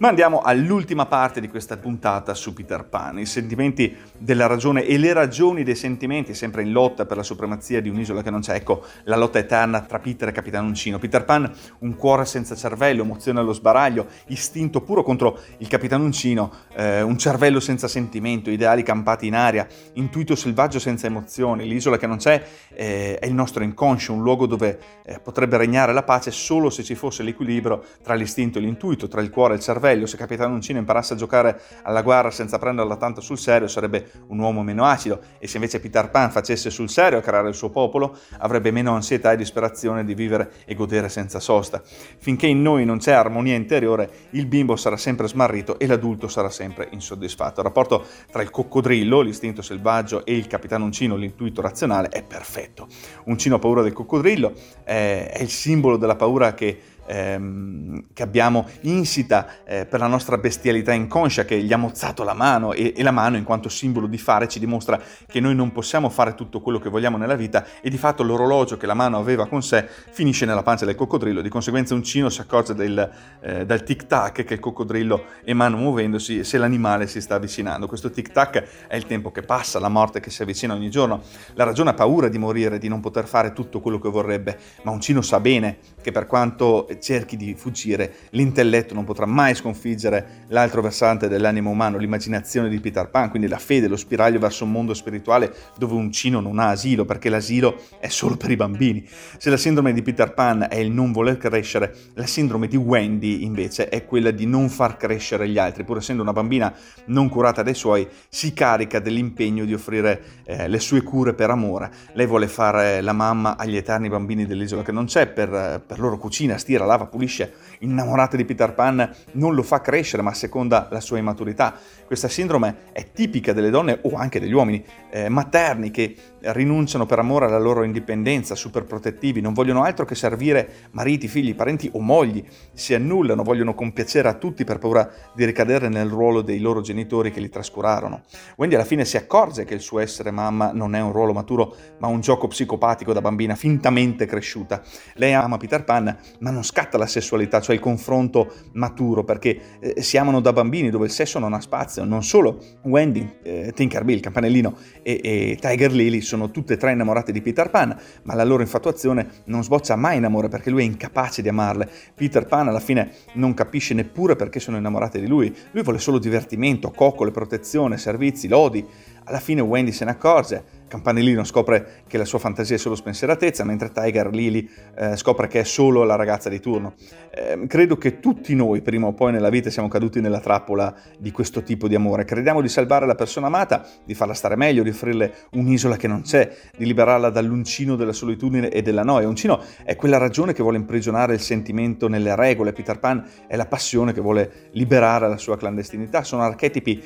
Ma 0.00 0.06
andiamo 0.06 0.42
all'ultima 0.42 1.06
parte 1.06 1.40
di 1.40 1.48
questa 1.48 1.76
puntata 1.76 2.32
su 2.32 2.52
Peter 2.52 2.84
Pan, 2.84 3.18
i 3.18 3.26
sentimenti 3.26 3.96
della 4.16 4.46
ragione 4.46 4.84
e 4.84 4.96
le 4.96 5.12
ragioni 5.12 5.64
dei 5.64 5.74
sentimenti, 5.74 6.34
sempre 6.34 6.62
in 6.62 6.70
lotta 6.70 7.04
per 7.04 7.16
la 7.16 7.24
supremazia 7.24 7.80
di 7.80 7.88
un'isola 7.88 8.22
che 8.22 8.30
non 8.30 8.38
c'è. 8.38 8.54
Ecco, 8.54 8.84
la 9.04 9.16
lotta 9.16 9.40
eterna 9.40 9.80
tra 9.80 9.98
Peter 9.98 10.28
e 10.28 10.32
Capitano 10.32 10.68
Uncino. 10.68 11.00
Peter 11.00 11.24
Pan, 11.24 11.52
un 11.80 11.96
cuore 11.96 12.26
senza 12.26 12.54
cervello, 12.54 13.02
emozione 13.02 13.40
allo 13.40 13.52
sbaraglio, 13.52 14.06
istinto 14.28 14.82
puro 14.82 15.02
contro 15.02 15.40
il 15.56 15.66
Capitano 15.66 16.04
Uncino, 16.04 16.52
eh, 16.76 17.02
un 17.02 17.18
cervello 17.18 17.58
senza 17.58 17.88
sentimento, 17.88 18.50
ideali 18.50 18.84
campati 18.84 19.26
in 19.26 19.34
aria, 19.34 19.66
intuito 19.94 20.36
selvaggio 20.36 20.78
senza 20.78 21.08
emozioni. 21.08 21.66
L'isola 21.66 21.98
che 21.98 22.06
non 22.06 22.18
c'è 22.18 22.40
eh, 22.72 23.18
è 23.18 23.26
il 23.26 23.34
nostro 23.34 23.64
inconscio, 23.64 24.12
un 24.12 24.22
luogo 24.22 24.46
dove 24.46 24.78
eh, 25.04 25.18
potrebbe 25.18 25.56
regnare 25.56 25.92
la 25.92 26.04
pace 26.04 26.30
solo 26.30 26.70
se 26.70 26.84
ci 26.84 26.94
fosse 26.94 27.24
l'equilibrio 27.24 27.82
tra 28.00 28.14
l'istinto 28.14 28.58
e 28.58 28.60
l'intuito, 28.60 29.08
tra 29.08 29.20
il 29.20 29.30
cuore 29.30 29.54
e 29.54 29.56
il 29.56 29.62
cervello. 29.62 29.86
Se 29.88 30.16
Capitano 30.18 30.52
Uncino 30.52 30.78
imparasse 30.78 31.14
a 31.14 31.16
giocare 31.16 31.60
alla 31.82 32.02
guerra 32.02 32.30
senza 32.30 32.58
prenderla 32.58 32.96
tanto 32.96 33.22
sul 33.22 33.38
serio, 33.38 33.68
sarebbe 33.68 34.10
un 34.26 34.38
uomo 34.38 34.62
meno 34.62 34.84
acido. 34.84 35.20
E 35.38 35.48
se 35.48 35.56
invece 35.56 35.80
Peter 35.80 36.10
Pan 36.10 36.30
facesse 36.30 36.68
sul 36.68 36.90
serio 36.90 37.18
a 37.18 37.22
creare 37.22 37.48
il 37.48 37.54
suo 37.54 37.70
popolo, 37.70 38.16
avrebbe 38.38 38.70
meno 38.70 38.94
ansietà 38.94 39.32
e 39.32 39.36
disperazione 39.36 40.04
di 40.04 40.14
vivere 40.14 40.52
e 40.66 40.74
godere 40.74 41.08
senza 41.08 41.40
sosta. 41.40 41.82
Finché 42.18 42.46
in 42.46 42.60
noi 42.60 42.84
non 42.84 42.98
c'è 42.98 43.12
armonia 43.12 43.54
interiore, 43.54 44.10
il 44.30 44.44
bimbo 44.44 44.76
sarà 44.76 44.98
sempre 44.98 45.26
smarrito 45.26 45.78
e 45.78 45.86
l'adulto 45.86 46.28
sarà 46.28 46.50
sempre 46.50 46.88
insoddisfatto. 46.90 47.60
Il 47.60 47.66
rapporto 47.66 48.04
tra 48.30 48.42
il 48.42 48.50
coccodrillo, 48.50 49.20
l'istinto 49.20 49.62
selvaggio, 49.62 50.24
e 50.26 50.36
il 50.36 50.46
capitano 50.46 50.84
Uncino, 50.84 51.16
l'intuito 51.16 51.62
razionale, 51.62 52.08
è 52.08 52.22
perfetto. 52.22 52.88
Uncino 53.24 53.56
ha 53.56 53.58
paura 53.58 53.82
del 53.82 53.92
coccodrillo, 53.94 54.52
è 54.84 55.38
il 55.40 55.50
simbolo 55.50 55.96
della 55.96 56.16
paura 56.16 56.52
che 56.54 56.80
ehm, 57.08 58.08
che 58.12 58.22
abbiamo 58.22 58.66
insita 58.82 59.64
eh, 59.64 59.86
per 59.86 60.00
la 60.00 60.06
nostra 60.06 60.36
bestialità 60.36 60.92
inconscia 60.92 61.44
che 61.44 61.60
gli 61.60 61.72
ha 61.72 61.76
mozzato 61.76 62.22
la 62.22 62.34
mano 62.34 62.72
e, 62.72 62.92
e, 62.94 63.02
la 63.02 63.10
mano 63.10 63.36
in 63.36 63.44
quanto 63.44 63.68
simbolo 63.68 64.06
di 64.06 64.18
fare 64.18 64.46
ci 64.46 64.58
dimostra 64.58 65.00
che 65.26 65.40
noi 65.40 65.54
non 65.54 65.72
possiamo 65.72 66.10
fare 66.10 66.34
tutto 66.34 66.60
quello 66.60 66.78
che 66.78 66.90
vogliamo 66.90 67.16
nella 67.16 67.34
vita 67.34 67.64
e 67.80 67.88
di 67.88 67.96
fatto 67.96 68.22
l'orologio 68.22 68.76
che 68.76 68.86
la 68.86 68.94
mano 68.94 69.16
aveva 69.16 69.46
con 69.46 69.62
sé 69.62 69.86
finisce 70.10 70.44
nella 70.44 70.62
pancia 70.62 70.84
del 70.84 70.94
coccodrillo, 70.94 71.40
di 71.40 71.48
conseguenza 71.48 71.94
un 71.94 72.02
cino 72.02 72.28
si 72.28 72.40
accorge 72.40 72.74
del, 72.74 73.10
eh, 73.40 73.64
dal 73.64 73.82
tic 73.82 74.06
tac 74.06 74.44
che 74.44 74.54
il 74.54 74.60
coccodrillo 74.60 75.24
emana 75.44 75.76
muovendosi 75.76 76.44
se 76.44 76.58
l'animale 76.58 77.06
si 77.06 77.20
sta 77.20 77.36
avvicinando. 77.36 77.86
Questo 77.86 78.10
tic 78.10 78.30
tac 78.30 78.86
è 78.86 78.96
il 78.96 79.06
tempo 79.06 79.30
che 79.30 79.42
passa, 79.42 79.78
la 79.78 79.88
morte 79.88 80.20
che 80.20 80.30
si 80.30 80.42
avvicina 80.42 80.74
ogni 80.74 80.90
giorno. 80.90 81.22
La 81.54 81.64
ragione 81.64 81.90
ha 81.90 81.94
paura 81.94 82.28
di 82.28 82.38
morire, 82.38 82.78
di 82.78 82.88
non 82.88 83.00
poter 83.00 83.26
fare 83.26 83.52
tutto 83.52 83.80
quello 83.80 83.98
che 83.98 84.08
vorrebbe, 84.08 84.58
ma 84.82 84.90
un 84.90 85.00
cino 85.00 85.22
sa 85.22 85.40
bene 85.40 85.78
che 86.02 86.12
per 86.12 86.26
quanto 86.26 86.86
cerchi 87.00 87.36
di 87.36 87.54
fuggire, 87.54 88.12
l'intelletto 88.30 88.94
non 88.94 89.04
potrà 89.04 89.26
mai 89.26 89.54
sconfiggere 89.54 90.44
l'altro 90.48 90.82
versante 90.82 91.28
dell'animo 91.28 91.70
umano, 91.70 91.98
l'immaginazione 91.98 92.68
di 92.68 92.80
Peter 92.80 93.08
Pan, 93.08 93.30
quindi 93.30 93.48
la 93.48 93.58
fede, 93.58 93.88
lo 93.88 93.96
spiraglio 93.96 94.38
verso 94.38 94.64
un 94.64 94.72
mondo 94.72 94.94
spirituale 94.94 95.52
dove 95.76 95.94
un 95.94 96.10
cino 96.12 96.40
non 96.40 96.58
ha 96.58 96.68
asilo, 96.68 97.04
perché 97.04 97.28
l'asilo 97.28 97.80
è 98.00 98.08
solo 98.08 98.36
per 98.36 98.50
i 98.50 98.56
bambini. 98.56 99.06
Se 99.38 99.50
la 99.50 99.56
sindrome 99.56 99.92
di 99.92 100.02
Peter 100.02 100.34
Pan 100.34 100.66
è 100.68 100.76
il 100.76 100.90
non 100.90 101.12
voler 101.12 101.36
crescere, 101.36 101.94
la 102.14 102.26
sindrome 102.26 102.68
di 102.68 102.76
Wendy 102.76 103.44
invece 103.44 103.88
è 103.88 104.04
quella 104.04 104.30
di 104.30 104.46
non 104.46 104.68
far 104.68 104.96
crescere 104.96 105.48
gli 105.48 105.58
altri, 105.58 105.84
pur 105.84 105.98
essendo 105.98 106.22
una 106.22 106.32
bambina 106.32 106.72
non 107.06 107.28
curata 107.28 107.62
dai 107.62 107.74
suoi, 107.74 108.06
si 108.28 108.52
carica 108.52 108.98
dell'impegno 109.00 109.64
di 109.64 109.74
offrire 109.74 110.22
eh, 110.44 110.68
le 110.68 110.78
sue 110.78 111.02
cure 111.02 111.34
per 111.34 111.50
amore. 111.50 111.90
Lei 112.12 112.26
vuole 112.26 112.48
fare 112.48 113.00
la 113.00 113.12
mamma 113.12 113.56
agli 113.56 113.76
eterni 113.76 114.08
bambini 114.08 114.46
dell'isola 114.46 114.82
che 114.82 114.92
non 114.92 115.06
c'è, 115.06 115.26
per, 115.26 115.82
per 115.86 115.98
loro 115.98 116.18
cucina, 116.18 116.58
stira, 116.58 116.84
lava, 116.88 117.06
pulisce, 117.06 117.52
innamorata 117.80 118.36
di 118.36 118.44
Peter 118.44 118.74
Pan, 118.74 119.08
non 119.32 119.54
lo 119.54 119.62
fa 119.62 119.80
crescere 119.80 120.22
ma 120.22 120.34
seconda 120.34 120.88
la 120.90 121.00
sua 121.00 121.18
immaturità. 121.18 121.74
Questa 122.04 122.28
sindrome 122.28 122.92
è 122.92 123.12
tipica 123.12 123.52
delle 123.52 123.70
donne 123.70 124.00
o 124.02 124.16
anche 124.16 124.40
degli 124.40 124.52
uomini 124.52 124.84
eh, 125.10 125.28
materni 125.28 125.90
che 125.90 126.16
rinunciano 126.40 127.06
per 127.06 127.18
amore 127.18 127.46
alla 127.46 127.58
loro 127.58 127.82
indipendenza, 127.82 128.54
super 128.54 128.84
protettivi, 128.84 129.40
non 129.40 129.52
vogliono 129.52 129.82
altro 129.82 130.04
che 130.04 130.14
servire 130.14 130.88
mariti, 130.92 131.28
figli, 131.28 131.54
parenti 131.54 131.90
o 131.92 132.00
mogli, 132.00 132.44
si 132.72 132.94
annullano, 132.94 133.42
vogliono 133.42 133.74
compiacere 133.74 134.28
a 134.28 134.34
tutti 134.34 134.64
per 134.64 134.78
paura 134.78 135.10
di 135.34 135.44
ricadere 135.44 135.88
nel 135.88 136.08
ruolo 136.08 136.42
dei 136.42 136.60
loro 136.60 136.80
genitori 136.80 137.30
che 137.30 137.40
li 137.40 137.48
trascurarono. 137.48 138.22
Wendy 138.56 138.74
alla 138.74 138.84
fine 138.84 139.04
si 139.04 139.16
accorge 139.16 139.64
che 139.64 139.74
il 139.74 139.80
suo 139.80 139.98
essere 139.98 140.30
mamma 140.30 140.72
non 140.72 140.94
è 140.94 141.00
un 141.00 141.12
ruolo 141.12 141.32
maturo, 141.32 141.74
ma 141.98 142.06
un 142.06 142.20
gioco 142.20 142.46
psicopatico 142.46 143.12
da 143.12 143.20
bambina 143.20 143.54
fintamente 143.54 144.26
cresciuta. 144.26 144.82
Lei 145.14 145.32
ama 145.34 145.56
Peter 145.56 145.84
Pan, 145.84 146.16
ma 146.40 146.50
non 146.50 146.62
scatta 146.62 146.98
la 146.98 147.06
sessualità, 147.06 147.60
cioè 147.60 147.74
il 147.74 147.80
confronto 147.80 148.52
maturo, 148.72 149.24
perché 149.24 149.78
eh, 149.80 150.02
si 150.02 150.16
amano 150.16 150.40
da 150.40 150.52
bambini 150.52 150.90
dove 150.90 151.06
il 151.06 151.12
sesso 151.12 151.38
non 151.38 151.52
ha 151.52 151.60
spazio. 151.60 152.04
Non 152.04 152.22
solo 152.22 152.62
Wendy, 152.82 153.38
eh, 153.42 153.72
Tinkerbell, 153.74 154.20
Campanellino 154.20 154.76
e, 155.02 155.20
e 155.22 155.58
Tiger 155.60 155.92
Lily 155.92 156.20
sono 156.28 156.50
tutte 156.50 156.74
e 156.74 156.76
tre 156.76 156.92
innamorate 156.92 157.32
di 157.32 157.40
Peter 157.40 157.70
Pan, 157.70 157.96
ma 158.24 158.34
la 158.34 158.44
loro 158.44 158.62
infatuazione 158.62 159.42
non 159.44 159.64
sboccia 159.64 159.96
mai 159.96 160.18
in 160.18 160.24
amore 160.24 160.48
perché 160.48 160.68
lui 160.70 160.82
è 160.82 160.84
incapace 160.84 161.40
di 161.40 161.48
amarle. 161.48 161.90
Peter 162.14 162.46
Pan 162.46 162.68
alla 162.68 162.80
fine 162.80 163.10
non 163.34 163.54
capisce 163.54 163.94
neppure 163.94 164.36
perché 164.36 164.60
sono 164.60 164.76
innamorate 164.76 165.18
di 165.18 165.26
lui, 165.26 165.54
lui 165.72 165.82
vuole 165.82 165.98
solo 165.98 166.18
divertimento, 166.18 166.90
coccole, 166.90 167.30
protezione, 167.30 167.96
servizi, 167.96 168.46
lodi. 168.46 168.86
Alla 169.24 169.40
fine 169.40 169.60
Wendy 169.60 169.92
se 169.92 170.04
ne 170.04 170.10
accorge 170.10 170.77
Campanellino 170.88 171.44
scopre 171.44 172.02
che 172.08 172.18
la 172.18 172.24
sua 172.24 172.38
fantasia 172.38 172.74
è 172.74 172.78
solo 172.78 172.94
spensieratezza, 172.94 173.62
mentre 173.62 173.92
Tiger 173.92 174.30
Lily 174.30 174.68
eh, 174.96 175.16
scopre 175.16 175.46
che 175.46 175.60
è 175.60 175.64
solo 175.64 176.02
la 176.02 176.16
ragazza 176.16 176.48
di 176.48 176.58
turno. 176.60 176.94
Eh, 177.30 177.66
credo 177.66 177.96
che 177.96 178.20
tutti 178.20 178.54
noi, 178.54 178.80
prima 178.80 179.06
o 179.06 179.12
poi 179.12 179.32
nella 179.32 179.50
vita, 179.50 179.70
siamo 179.70 179.88
caduti 179.88 180.20
nella 180.20 180.40
trappola 180.40 180.94
di 181.18 181.30
questo 181.30 181.62
tipo 181.62 181.86
di 181.86 181.94
amore. 181.94 182.24
Crediamo 182.24 182.60
di 182.60 182.68
salvare 182.68 183.06
la 183.06 183.14
persona 183.14 183.46
amata, 183.46 183.86
di 184.04 184.14
farla 184.14 184.34
stare 184.34 184.56
meglio, 184.56 184.82
di 184.82 184.90
offrirle 184.90 185.34
un'isola 185.52 185.96
che 185.96 186.08
non 186.08 186.22
c'è, 186.22 186.50
di 186.76 186.86
liberarla 186.86 187.30
dall'uncino 187.30 187.94
della 187.94 188.12
solitudine 188.12 188.70
e 188.70 188.82
della 188.82 189.02
noia. 189.02 189.28
Uncino 189.28 189.62
è 189.84 189.94
quella 189.94 190.16
ragione 190.16 190.54
che 190.54 190.62
vuole 190.62 190.78
imprigionare 190.78 191.34
il 191.34 191.40
sentimento 191.40 192.08
nelle 192.08 192.34
regole. 192.34 192.72
Peter 192.72 192.98
Pan 192.98 193.24
è 193.46 193.56
la 193.56 193.66
passione 193.66 194.14
che 194.14 194.22
vuole 194.22 194.70
liberare 194.72 195.28
la 195.28 195.36
sua 195.36 195.58
clandestinità. 195.58 196.22
Sono 196.22 196.42
archetipi 196.42 197.02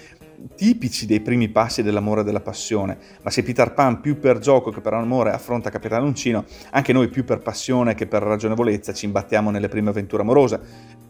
tipici 0.55 1.07
dei 1.07 1.21
primi 1.21 1.49
passi 1.49 1.83
dell'amore 1.83 2.23
e 2.23 2.25
della 2.25 2.41
passione, 2.41 2.99
ma 3.23 3.31
se 3.31 3.43
Peter 3.43 3.72
Pan 3.73 4.01
più 4.01 4.19
per 4.19 4.39
gioco 4.39 4.71
che 4.71 4.81
per 4.81 4.95
amore 4.95 5.33
affronta 5.33 5.71
Capitano 5.71 6.07
Uncino, 6.07 6.45
anche 6.71 6.93
noi 6.93 7.09
più 7.09 7.25
per 7.25 7.39
passione 7.39 7.95
che 7.95 8.07
per 8.07 8.23
ragionevolezza 8.23 8.93
ci 8.93 9.07
imbattiamo 9.07 9.51
nelle 9.51 9.69
prime 9.69 9.91
avventure 9.91 10.23
amorose. 10.23 10.61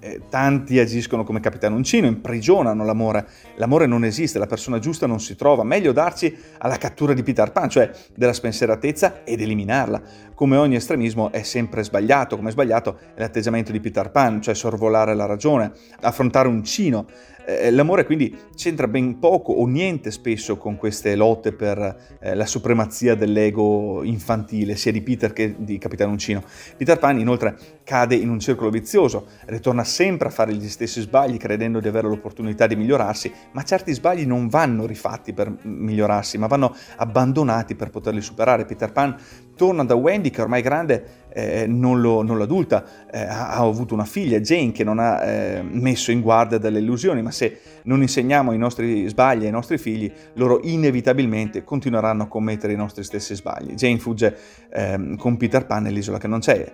Eh, 0.00 0.22
tanti 0.28 0.78
agiscono 0.80 1.22
come 1.22 1.40
Capitano 1.40 1.76
Uncino, 1.76 2.06
imprigionano 2.06 2.84
l'amore. 2.84 3.26
L'amore 3.56 3.86
non 3.86 4.04
esiste, 4.04 4.38
la 4.38 4.46
persona 4.46 4.78
giusta 4.78 5.06
non 5.06 5.20
si 5.20 5.36
trova. 5.36 5.62
Meglio 5.62 5.92
darci 5.92 6.36
alla 6.58 6.76
cattura 6.76 7.12
di 7.12 7.22
Peter 7.22 7.52
Pan, 7.52 7.68
cioè 7.68 7.90
della 8.14 8.32
spensieratezza 8.32 9.22
ed 9.24 9.40
eliminarla. 9.40 10.02
Come 10.34 10.56
ogni 10.56 10.74
estremismo 10.74 11.30
è 11.30 11.42
sempre 11.42 11.84
sbagliato, 11.84 12.36
come 12.36 12.50
sbagliato 12.50 12.98
è 13.14 13.20
l'atteggiamento 13.20 13.70
di 13.70 13.78
Peter 13.78 14.10
Pan, 14.10 14.42
cioè 14.42 14.54
sorvolare 14.54 15.14
la 15.14 15.26
ragione, 15.26 15.70
affrontare 16.00 16.48
Uncino 16.48 17.06
eh, 17.46 17.70
l'amore 17.70 18.04
quindi 18.04 18.36
c'entra 18.54 18.88
ben 18.88 19.18
poco 19.18 19.52
o 19.52 19.66
niente 19.66 20.10
spesso 20.10 20.56
con 20.56 20.76
queste 20.76 21.14
lotte 21.16 21.52
per 21.52 22.18
eh, 22.20 22.34
la 22.34 22.46
supremazia 22.46 23.14
dell'ego 23.14 24.02
infantile, 24.02 24.76
sia 24.76 24.92
di 24.92 25.02
Peter 25.02 25.32
che 25.32 25.54
di 25.58 25.78
Capitano 25.78 26.12
Uncino. 26.12 26.42
Peter 26.76 26.98
Pan 26.98 27.18
inoltre 27.18 27.56
cade 27.84 28.14
in 28.14 28.28
un 28.28 28.38
circolo 28.38 28.70
vizioso, 28.70 29.26
ritorna 29.46 29.84
sempre 29.84 30.28
a 30.28 30.30
fare 30.30 30.54
gli 30.54 30.68
stessi 30.68 31.00
sbagli 31.00 31.36
credendo 31.36 31.80
di 31.80 31.88
avere 31.88 32.08
l'opportunità 32.08 32.66
di 32.66 32.76
migliorarsi, 32.76 33.32
ma 33.52 33.62
certi 33.62 33.92
sbagli 33.92 34.24
non 34.24 34.48
vanno 34.48 34.86
rifatti 34.86 35.32
per 35.32 35.52
migliorarsi, 35.62 36.38
ma 36.38 36.46
vanno 36.46 36.74
abbandonati 36.96 37.74
per 37.74 37.90
poterli 37.90 38.20
superare. 38.20 38.64
Peter 38.64 38.92
Pan 38.92 39.16
torna 39.56 39.84
da 39.84 39.94
Wendy 39.94 40.30
che 40.30 40.40
ormai 40.40 40.60
è 40.60 40.62
grande 40.62 41.22
eh, 41.34 41.66
non, 41.66 42.00
lo, 42.00 42.22
non, 42.22 42.36
lo, 42.36 42.46
eh, 42.46 42.76
ha, 43.18 43.50
ha, 43.50 43.56
avuto 43.56 43.94
una 43.94 44.04
figlia, 44.04 44.38
Jane, 44.38 44.72
che 44.72 44.84
non 44.84 44.98
ha 44.98 45.24
eh, 45.24 45.62
messo 45.62 46.10
in 46.10 46.20
guardia 46.20 46.58
dalle 46.58 46.78
illusioni, 46.78 47.22
ma 47.22 47.30
se 47.30 47.60
non 47.84 48.02
insegniamo 48.02 48.52
i 48.52 48.58
nostri 48.58 49.08
sbagli 49.08 49.46
ai 49.46 49.50
nostri 49.50 49.78
figli, 49.78 50.12
loro 50.34 50.60
inevitabilmente 50.62 51.64
continueranno 51.64 52.24
a 52.24 52.26
commettere 52.26 52.74
i 52.74 52.76
nostri 52.76 53.02
stessi 53.02 53.34
sbagli. 53.34 53.74
Jane 53.74 53.98
fugge 53.98 54.36
ehm, 54.70 55.16
con 55.16 55.36
Peter 55.36 55.64
Pan 55.66 55.84
nell'isola 55.84 56.18
che 56.18 56.28
non 56.28 56.40
c'è, 56.40 56.70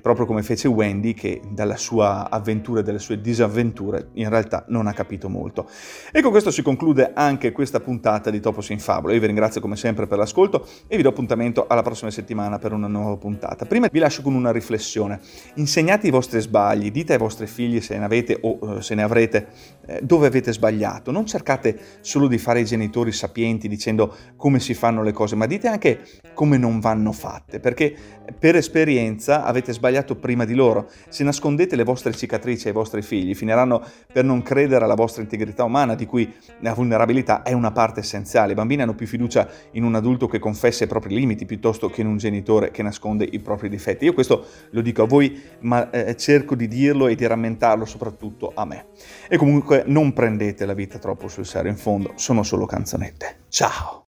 proprio 0.00 0.26
come 0.26 0.42
fece 0.42 0.68
Wendy, 0.68 1.14
che 1.14 1.40
dalla 1.50 1.76
sua 1.76 2.30
avventura 2.30 2.80
e 2.80 2.82
dalle 2.82 2.98
sue 2.98 3.20
disavventure 3.20 4.08
in 4.14 4.28
realtà 4.28 4.64
non 4.68 4.86
ha 4.86 4.92
capito 4.92 5.28
molto. 5.28 5.68
E 6.12 6.22
con 6.22 6.30
questo 6.30 6.50
si 6.50 6.62
conclude 6.62 7.12
anche 7.14 7.52
questa 7.52 7.80
puntata 7.80 8.30
di 8.30 8.40
Topos 8.40 8.70
in 8.70 8.78
Fabula. 8.78 9.12
Io 9.12 9.20
vi 9.20 9.26
ringrazio 9.26 9.60
come 9.60 9.76
sempre 9.76 10.06
per 10.06 10.18
l'ascolto 10.18 10.66
e 10.86 10.96
vi 10.96 11.02
do 11.02 11.08
appuntamento 11.08 11.66
alla 11.66 11.82
prossima 11.82 12.10
settimana 12.10 12.58
per 12.58 12.72
una 12.72 12.86
nuova 12.86 13.16
puntata. 13.16 13.66
Prima 13.66 13.88
vi 13.90 13.98
lascio 13.98 14.22
con 14.22 14.34
una 14.34 14.52
riflessione. 14.52 15.20
Insegnate 15.54 16.06
i 16.06 16.10
vostri 16.10 16.40
sbagli, 16.40 16.90
dite 16.90 17.14
ai 17.14 17.18
vostri 17.18 17.46
figli 17.46 17.80
se 17.80 17.98
ne 17.98 18.04
avete 18.04 18.38
o 18.40 18.76
eh, 18.76 18.82
se 18.82 18.94
ne 18.94 19.02
avrete 19.02 19.48
eh, 19.86 20.00
dove 20.02 20.26
avete 20.26 20.52
sbagliato. 20.52 21.10
Non 21.10 21.26
cercate 21.26 21.78
solo 22.00 22.28
di 22.28 22.38
fare 22.38 22.60
i 22.60 22.64
genitori 22.64 23.12
sapienti 23.12 23.68
dicendo 23.68 24.14
come 24.36 24.60
si 24.60 24.74
fanno 24.74 25.02
le 25.02 25.12
cose, 25.12 25.34
ma 25.34 25.46
dite 25.46 25.68
anche 25.68 26.00
come 26.34 26.56
non 26.56 26.80
vanno 26.80 27.12
fatte, 27.12 27.58
perché 27.58 27.94
per 28.38 28.56
esperienza 28.56 29.44
avete 29.44 29.72
sbagliato 29.72 29.87
sbagliato 29.88 30.16
prima 30.16 30.44
di 30.44 30.54
loro. 30.54 30.90
Se 31.08 31.24
nascondete 31.24 31.74
le 31.74 31.84
vostre 31.84 32.12
cicatrici 32.12 32.68
ai 32.68 32.74
vostri 32.74 33.02
figli, 33.02 33.34
finiranno 33.34 33.82
per 34.12 34.24
non 34.24 34.42
credere 34.42 34.84
alla 34.84 34.94
vostra 34.94 35.22
integrità 35.22 35.64
umana, 35.64 35.94
di 35.94 36.06
cui 36.06 36.32
la 36.60 36.74
vulnerabilità 36.74 37.42
è 37.42 37.52
una 37.52 37.72
parte 37.72 38.00
essenziale. 38.00 38.52
I 38.52 38.54
bambini 38.54 38.82
hanno 38.82 38.94
più 38.94 39.06
fiducia 39.06 39.48
in 39.72 39.84
un 39.84 39.94
adulto 39.94 40.28
che 40.28 40.38
confessa 40.38 40.84
i 40.84 40.86
propri 40.86 41.14
limiti 41.14 41.46
piuttosto 41.46 41.88
che 41.88 42.02
in 42.02 42.06
un 42.06 42.18
genitore 42.18 42.70
che 42.70 42.82
nasconde 42.82 43.26
i 43.30 43.40
propri 43.40 43.68
difetti. 43.68 44.04
Io 44.04 44.12
questo 44.12 44.44
lo 44.70 44.82
dico 44.82 45.02
a 45.02 45.06
voi, 45.06 45.40
ma 45.60 45.90
eh, 45.90 46.16
cerco 46.16 46.54
di 46.54 46.68
dirlo 46.68 47.08
e 47.08 47.14
di 47.14 47.26
rammentarlo 47.26 47.84
soprattutto 47.84 48.52
a 48.54 48.64
me. 48.64 48.86
E 49.28 49.36
comunque 49.36 49.84
non 49.86 50.12
prendete 50.12 50.66
la 50.66 50.74
vita 50.74 50.98
troppo 50.98 51.28
sul 51.28 51.46
serio, 51.46 51.70
in 51.70 51.78
fondo 51.78 52.12
sono 52.16 52.42
solo 52.42 52.66
canzonette. 52.66 53.36
Ciao! 53.48 54.04